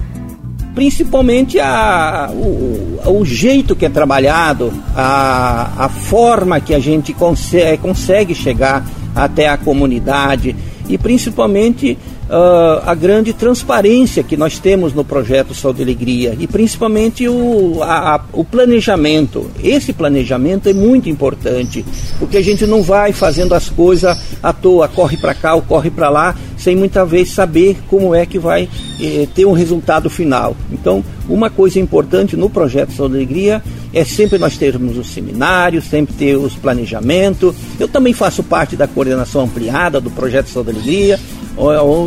[0.75, 7.77] Principalmente a, o, o jeito que é trabalhado, a, a forma que a gente consegue,
[7.77, 8.83] consegue chegar
[9.15, 10.57] até a comunidade
[10.89, 11.99] e principalmente
[12.29, 17.83] uh, a grande transparência que nós temos no projeto Saúde e Alegria e principalmente o,
[17.83, 19.51] a, o planejamento.
[19.63, 21.85] Esse planejamento é muito importante,
[22.19, 25.91] porque a gente não vai fazendo as coisas à toa, corre para cá ou corre
[25.91, 28.69] para lá, sem muitas vezes saber como é que vai
[29.01, 30.57] eh, ter um resultado final.
[30.71, 33.63] Então, uma coisa importante no projeto Saúde e Alegria
[33.93, 37.55] é sempre nós termos os seminários, sempre ter os planejamentos.
[37.79, 41.21] Eu também faço parte da coordenação ampliada do projeto Saúde e Alegria.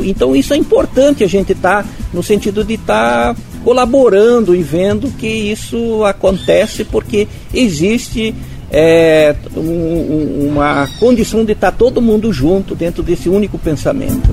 [0.06, 4.62] Então isso é importante a gente estar tá, no sentido de estar tá colaborando e
[4.62, 8.34] vendo que isso acontece porque existe
[8.72, 14.30] é, um, uma condição de estar todo mundo junto dentro desse único pensamento.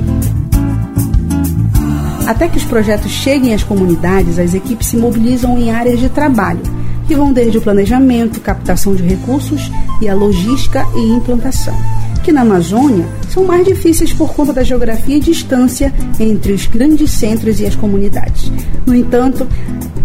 [2.26, 6.62] Até que os projetos cheguem às comunidades, as equipes se mobilizam em áreas de trabalho,
[7.06, 11.76] que vão desde o planejamento, captação de recursos e a logística e implantação,
[12.22, 17.10] que na Amazônia são mais difíceis por conta da geografia e distância entre os grandes
[17.10, 18.50] centros e as comunidades.
[18.86, 19.46] No entanto,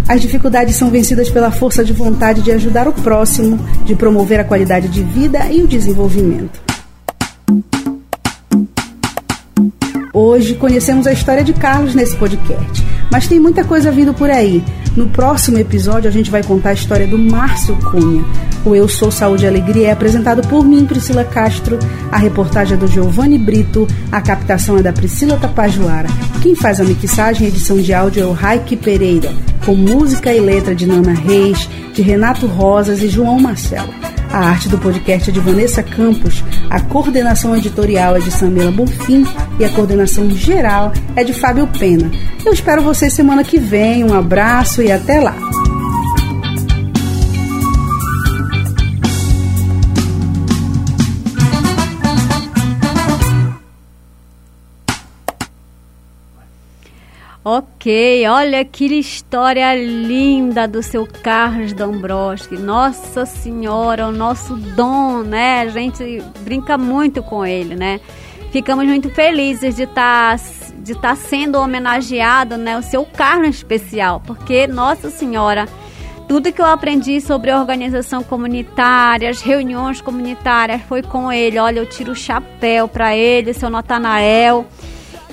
[0.08, 4.44] as dificuldades são vencidas pela força de vontade de ajudar o próximo, de promover a
[4.44, 6.68] qualidade de vida e o desenvolvimento.
[10.14, 14.64] Hoje conhecemos a história de Carlos nesse podcast, mas tem muita coisa vindo por aí.
[14.96, 18.26] No próximo episódio a gente vai contar a história do Márcio Cunha.
[18.68, 21.80] O Eu Sou Saúde e Alegria é apresentado por mim, Priscila Castro.
[22.12, 26.10] A reportagem é do Giovanni Brito, a captação é da Priscila Tapajoara.
[26.42, 29.34] Quem faz a mixagem e edição de áudio é o Raik Pereira,
[29.66, 33.94] com música e letra de Nana Reis, de Renato Rosas e João Marcelo.
[34.34, 39.26] A arte do podcast é de Vanessa Campos, a coordenação editorial é de Samela Bonfim
[39.58, 42.12] e a coordenação geral é de Fábio Pena.
[42.46, 44.04] Eu espero vocês semana que vem.
[44.04, 45.36] Um abraço e até lá!
[57.50, 62.58] Ok, olha que história linda do seu Carlos Dombrowski.
[62.58, 65.62] Nossa Senhora, o nosso dom, né?
[65.62, 68.02] A gente brinca muito com ele, né?
[68.52, 70.38] Ficamos muito felizes de estar
[70.80, 72.78] de estar sendo homenageado, né?
[72.78, 75.70] O seu Carlos especial, porque Nossa Senhora,
[76.28, 81.58] tudo que eu aprendi sobre organização comunitária, as reuniões comunitárias, foi com ele.
[81.58, 84.68] Olha, eu tiro o chapéu para ele, seu Natanael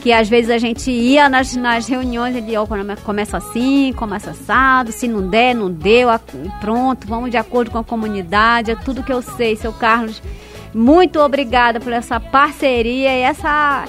[0.04, 2.66] que às vezes a gente ia nas, nas reuniões, ele ó,
[3.02, 6.08] começa assim, começa assado, se não der, não deu,
[6.60, 10.22] pronto, vamos de acordo com a comunidade, é tudo que eu sei, seu Carlos.
[10.74, 13.86] Muito obrigada por essa parceria e essa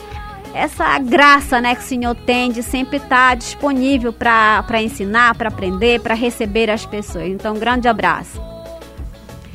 [0.53, 5.99] essa graça né, que o senhor tem de sempre estar disponível para ensinar, para aprender,
[5.99, 7.27] para receber as pessoas.
[7.27, 8.41] Então, um grande abraço.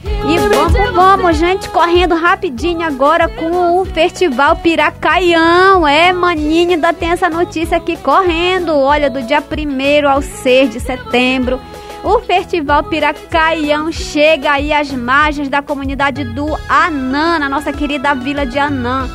[0.05, 5.87] E vamos, vamos, gente, correndo rapidinho agora com o Festival Piracaião.
[5.87, 8.75] É, maninho, ainda tem essa notícia aqui correndo.
[8.75, 11.61] Olha, do dia 1 ao 6 de setembro,
[12.03, 18.47] o Festival Piracaião chega aí às margens da comunidade do Anã, na nossa querida vila
[18.47, 19.09] de Anã,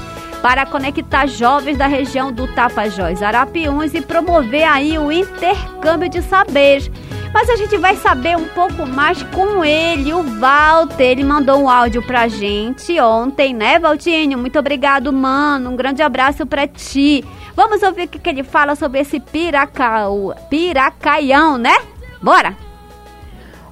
[0.45, 6.91] para conectar jovens da região do Tapajós, Arapiuns e promover aí o intercâmbio de saberes
[7.33, 11.03] mas a gente vai saber um pouco mais com ele, o Walter.
[11.03, 14.37] Ele mandou um áudio pra gente ontem, né, Valtinho?
[14.37, 15.71] Muito obrigado, mano.
[15.71, 17.25] Um grande abraço pra ti.
[17.53, 21.75] Vamos ouvir o que, que ele fala sobre esse piracau, piracaião, né?
[22.21, 22.55] Bora!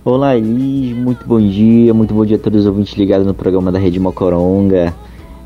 [0.03, 0.93] Olá, Elis.
[0.93, 1.93] Muito bom dia.
[1.93, 4.93] Muito bom dia a todos os ouvintes ligados no programa da Rede Mocoronga.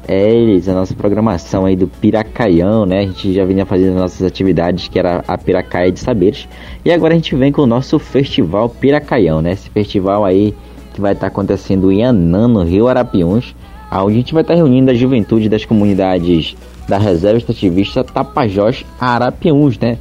[0.07, 2.99] É, eles, a nossa programação aí do Piracaião, né?
[2.99, 6.47] A gente já vinha fazendo nossas atividades, que era a Piracaia de Saberes.
[6.85, 9.51] E agora a gente vem com o nosso Festival Piracaião, né?
[9.51, 10.53] Esse festival aí
[10.93, 13.53] que vai estar tá acontecendo em Anã, no Rio Arapiuns,
[13.91, 16.55] onde a gente vai estar tá reunindo a juventude das comunidades
[16.87, 19.97] da Reserva Estativista Tapajós Arapiuns, né?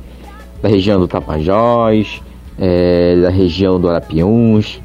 [0.62, 2.22] Da região do Tapajós,
[2.56, 4.80] é, da região do Arapiuns.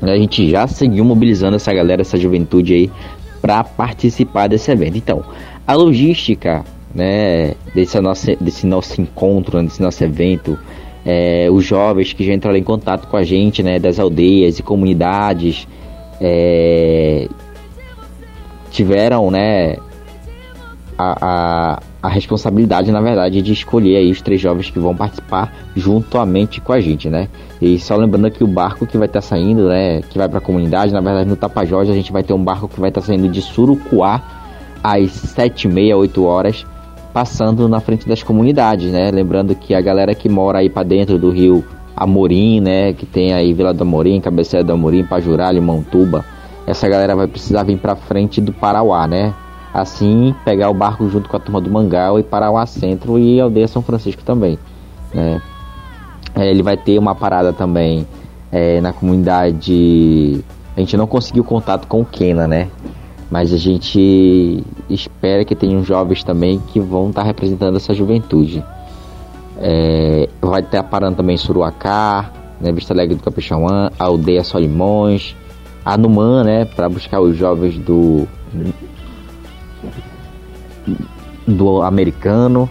[0.00, 2.90] A gente já seguiu mobilizando essa galera, essa juventude aí
[3.40, 4.96] para participar desse evento.
[4.96, 5.24] Então,
[5.66, 6.64] a logística
[6.94, 10.58] né, desse, nosso, desse nosso encontro, desse nosso evento,
[11.04, 14.62] é, os jovens que já entraram em contato com a gente, né, das aldeias e
[14.62, 15.66] comunidades,
[16.20, 17.28] é,
[18.70, 19.76] tiveram, né,
[20.96, 25.52] a, a, a, responsabilidade, na verdade, de escolher aí os três jovens que vão participar
[25.74, 27.28] juntamente com a gente, né?
[27.60, 30.38] E só lembrando que o barco que vai estar tá saindo, né, que vai para
[30.38, 33.00] a comunidade, na verdade, no Tapajós a gente vai ter um barco que vai estar
[33.00, 34.22] tá saindo de Surucuá
[34.82, 36.64] às sete e meia, oito horas,
[37.12, 39.10] passando na frente das comunidades, né?
[39.10, 41.64] Lembrando que a galera que mora aí para dentro do rio
[41.96, 46.24] Amorim, né, que tem aí Vila do Amorim, Cabeceira do Amorim, Pajurá, Limão-Tuba,
[46.64, 49.34] essa galera vai precisar vir para frente do Parauá, né?
[49.72, 53.40] Assim pegar o barco junto com a turma do Mangal e parar o Centro e
[53.40, 54.58] Aldeia São Francisco também.
[55.12, 55.40] Né?
[56.34, 58.06] É, ele vai ter uma parada também
[58.50, 60.44] é, na comunidade.
[60.76, 62.68] A gente não conseguiu contato com o Kena, né?
[63.30, 68.64] Mas a gente espera que tenham jovens também que vão estar tá representando essa juventude.
[69.58, 75.36] É, vai estar parando também em Suruacá, né, Vista Alegre do Capixauã, Aldeia Solimões,
[75.84, 78.26] a Numã, né, para buscar os jovens do
[81.46, 82.68] do americano,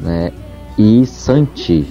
[0.00, 0.32] né?
[0.78, 1.86] E Santi,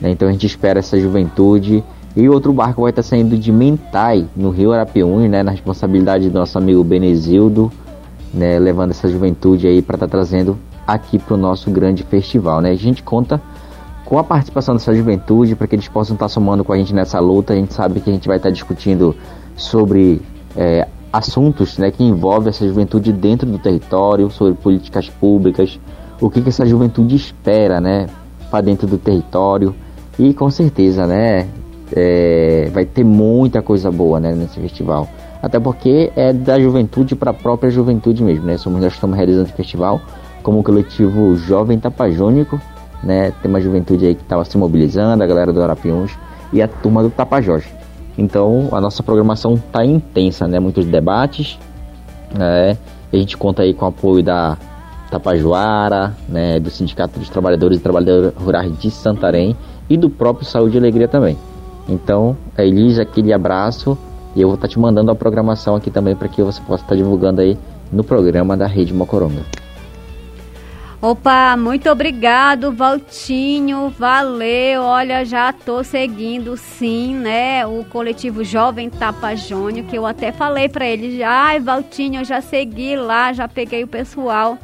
[0.00, 0.10] Né?
[0.10, 1.82] Então a gente espera essa juventude.
[2.16, 6.38] E outro barco vai estar saindo de Mentai, no Rio Arapiuns, né, na responsabilidade do
[6.38, 7.72] nosso amigo Benezildo,
[8.32, 12.60] né, levando essa juventude aí para estar tá trazendo aqui para o nosso grande festival.
[12.60, 12.70] Né?
[12.70, 13.42] A gente conta
[14.04, 16.94] com a participação dessa juventude para que eles possam estar tá somando com a gente
[16.94, 17.52] nessa luta.
[17.52, 19.16] A gente sabe que a gente vai estar tá discutindo
[19.56, 20.22] sobre
[20.56, 25.78] é, assuntos né, que envolvem essa juventude dentro do território, sobre políticas públicas,
[26.20, 28.08] o que, que essa juventude espera né,
[28.50, 29.72] para dentro do território.
[30.18, 31.46] E com certeza, né,
[31.92, 35.08] é, vai ter muita coisa boa né, nesse festival.
[35.40, 38.46] Até porque é da juventude para a própria juventude mesmo.
[38.46, 38.58] Né?
[38.58, 40.00] Somos, nós estamos realizando esse festival
[40.42, 42.60] como o coletivo Jovem Tapajônico.
[43.04, 43.32] Né?
[43.40, 46.10] Tem uma juventude aí que estava se mobilizando, a galera do Arapiuns
[46.52, 47.64] e a turma do Tapajós.
[48.16, 50.58] Então a nossa programação está intensa, né?
[50.58, 51.58] muitos debates.
[52.36, 52.76] Né?
[53.12, 54.56] A gente conta aí com o apoio da
[55.10, 56.58] Tapajoara, né?
[56.58, 59.56] do Sindicato dos Trabalhadores e Trabalhadoras Rurais de Santarém
[59.88, 61.36] e do próprio Saúde e Alegria também.
[61.88, 63.98] Então, Elis, aquele abraço
[64.34, 66.82] e eu vou estar tá te mandando a programação aqui também para que você possa
[66.82, 67.58] estar tá divulgando aí
[67.92, 69.63] no programa da Rede Mocoronga.
[71.04, 73.90] Opa, muito obrigado, Valtinho.
[73.90, 74.80] Valeu.
[74.80, 77.66] Olha, já tô seguindo sim, né?
[77.66, 82.96] O coletivo Jovem Tapajônio, que eu até falei para ele, ai, Valtinho, eu já segui
[82.96, 84.56] lá, já peguei o pessoal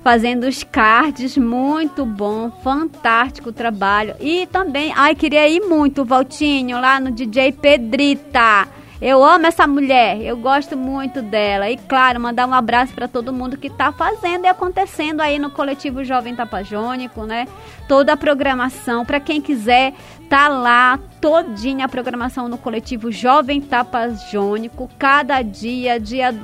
[0.00, 4.14] fazendo os cards, muito bom, fantástico trabalho.
[4.20, 8.68] E também, ai, queria ir muito, Valtinho, lá no DJ Pedrita.
[9.00, 11.70] Eu amo essa mulher, eu gosto muito dela.
[11.70, 15.50] E claro, mandar um abraço para todo mundo que está fazendo e acontecendo aí no
[15.50, 17.48] coletivo Jovem Tapajônico, né?
[17.88, 19.94] Toda a programação, para quem quiser,
[20.28, 26.34] tá lá todinha a programação no coletivo Jovem Tapajônico, cada dia, dia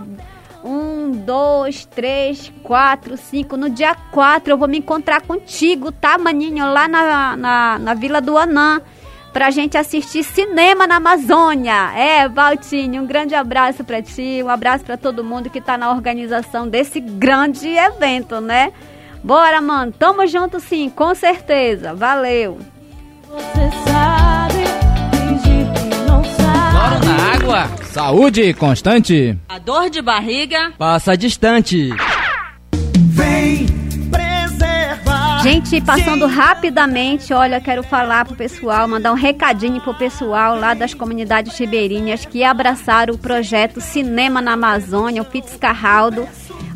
[0.64, 3.56] um, dois, três, quatro, cinco.
[3.58, 6.72] No dia quatro eu vou me encontrar contigo, tá, maninho?
[6.72, 8.80] Lá na, na, na Vila do Anã.
[9.36, 11.92] Pra gente assistir cinema na Amazônia.
[11.94, 15.90] É, Valtinho, um grande abraço pra ti, um abraço pra todo mundo que tá na
[15.90, 18.72] organização desse grande evento, né?
[19.22, 21.92] Bora, mano, tamo junto sim, com certeza.
[21.92, 22.56] Valeu.
[23.28, 24.64] Você sabe,
[25.14, 27.06] fingir que não sabe.
[27.06, 29.38] na água, saúde constante.
[29.50, 31.90] A dor de barriga passa distante.
[35.46, 40.92] Gente, passando rapidamente, olha, quero falar pro pessoal, mandar um recadinho pro pessoal lá das
[40.92, 46.26] comunidades ribeirinhas que abraçaram o projeto Cinema na Amazônia, o Fitzcarraldo,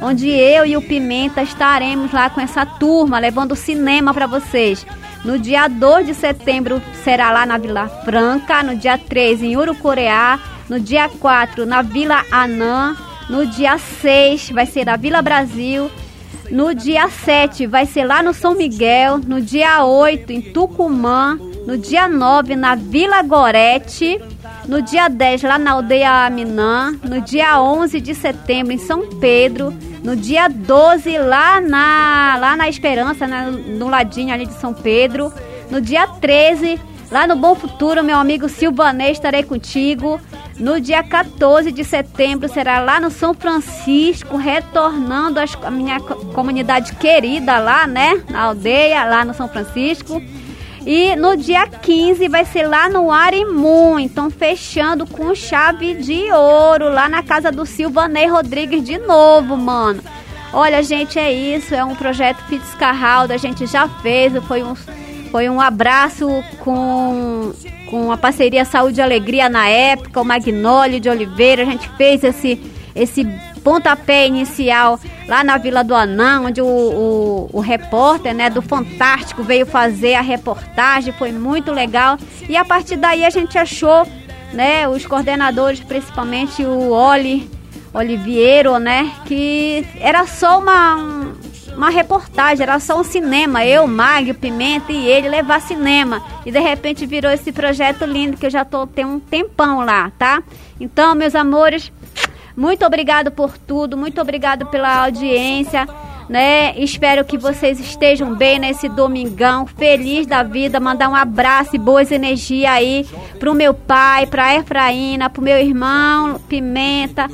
[0.00, 4.86] onde eu e o Pimenta estaremos lá com essa turma, levando cinema para vocês.
[5.24, 10.38] No dia 2 de setembro será lá na Vila Franca, no dia 3 em Urucoreá,
[10.68, 12.96] no dia 4 na Vila Anã,
[13.28, 15.90] no dia 6 vai ser na Vila Brasil
[16.51, 21.78] no dia 7 vai ser lá no São Miguel, no dia 8 em Tucumã, no
[21.78, 24.20] dia 9 na Vila Gorete,
[24.66, 29.72] no dia 10 lá na aldeia Aminã, no dia 11 de setembro em São Pedro,
[30.03, 35.32] no dia 12 lá na lá na Esperança, né, no ladinho ali de São Pedro,
[35.70, 36.80] no dia 13
[37.11, 40.20] lá no Bom Futuro, meu amigo Silvanês, estarei contigo.
[40.58, 47.58] No dia 14 de setembro será lá no São Francisco, retornando a minha comunidade querida
[47.58, 48.22] lá, né?
[48.28, 50.22] Na aldeia, lá no São Francisco.
[50.86, 56.88] E no dia 15 vai ser lá no Arimu, então fechando com chave de ouro
[56.90, 60.02] lá na casa do Silvanei Rodrigues de novo, mano.
[60.52, 64.74] Olha, gente, é isso, é um projeto Fitzcarraldo, a gente já fez, foi um
[65.31, 66.28] foi um abraço
[66.59, 67.53] com,
[67.89, 71.62] com a parceria Saúde e Alegria na época, o Magnólio de Oliveira.
[71.62, 72.61] A gente fez esse,
[72.95, 73.24] esse
[73.62, 79.43] pontapé inicial lá na Vila do Anã, onde o, o, o, repórter né, do Fantástico
[79.43, 82.18] veio fazer a reportagem, foi muito legal.
[82.49, 84.07] E a partir daí a gente achou,
[84.53, 87.49] né, os coordenadores, principalmente o Oli
[87.93, 91.35] Oliviero, né, que era só uma,
[91.81, 96.22] uma reportagem, era só um cinema, eu, Mag, Pimenta e ele levar cinema.
[96.45, 100.12] E de repente virou esse projeto lindo que eu já tô tem um tempão lá,
[100.18, 100.43] tá?
[100.78, 101.91] Então, meus amores,
[102.55, 105.89] muito obrigado por tudo, muito obrigado pela audiência.
[106.28, 106.78] Né?
[106.78, 112.12] Espero que vocês estejam bem nesse domingão, feliz da vida, mandar um abraço e boas
[112.12, 113.05] energias aí
[113.39, 117.26] pro meu pai, pra Efraína, pro meu irmão Pimenta,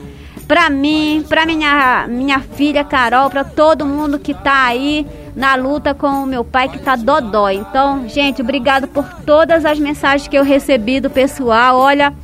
[0.47, 5.93] para mim, para minha, minha filha Carol, para todo mundo que tá aí na luta
[5.93, 7.57] com o meu pai que tá dodói.
[7.57, 11.79] Então, gente, obrigado por todas as mensagens que eu recebi do pessoal.
[11.79, 12.15] Olha,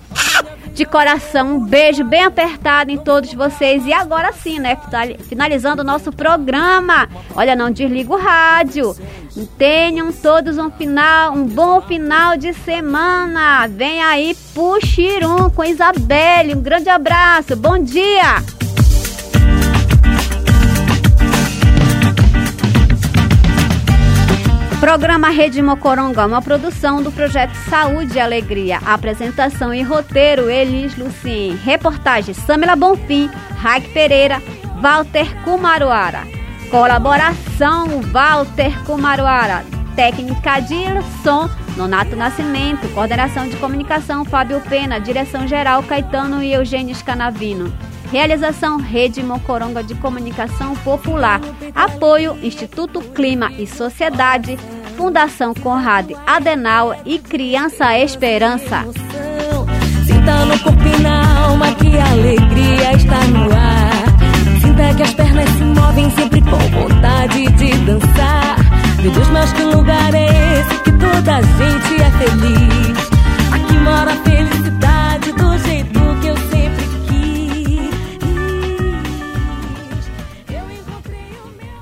[0.72, 3.86] de coração, um beijo bem apertado em todos vocês.
[3.86, 4.78] E agora sim, né,
[5.28, 7.08] finalizando o nosso programa.
[7.34, 8.96] Olha, não desliga o rádio.
[9.58, 13.66] Tenham todos um final, um bom final de semana.
[13.68, 16.54] Vem aí Puxirum com Isabelle.
[16.54, 17.56] Um grande abraço.
[17.56, 18.61] Bom dia.
[24.82, 28.78] Programa Rede Mocoronga, uma produção do projeto Saúde e Alegria.
[28.84, 31.54] Apresentação e roteiro, Elis Lucien.
[31.54, 34.42] Reportagem, Samila Bonfim, Raik Pereira,
[34.80, 36.26] Walter Kumaruara.
[36.68, 39.64] Colaboração, Walter Kumaruara.
[39.94, 40.82] Técnica de
[41.22, 42.92] som, Nonato Nascimento.
[42.92, 44.98] Coordenação de comunicação, Fábio Pena.
[44.98, 47.72] Direção geral, Caetano e Eugênio Scanavino.
[48.12, 51.40] Realização Rede Mocoronga de Comunicação Popular.
[51.74, 54.58] Apoio Instituto Clima e Sociedade.
[54.98, 58.84] Fundação Conrad Adenauer e Criança Esperança.
[60.06, 64.60] Sinta no corpo na alma que a alegria está no ar.
[64.60, 68.56] Sinta que as pernas se movem sempre com vontade de dançar.
[69.00, 70.26] Meu Deus, mas que lugar é
[70.60, 73.12] esse que toda a gente é feliz?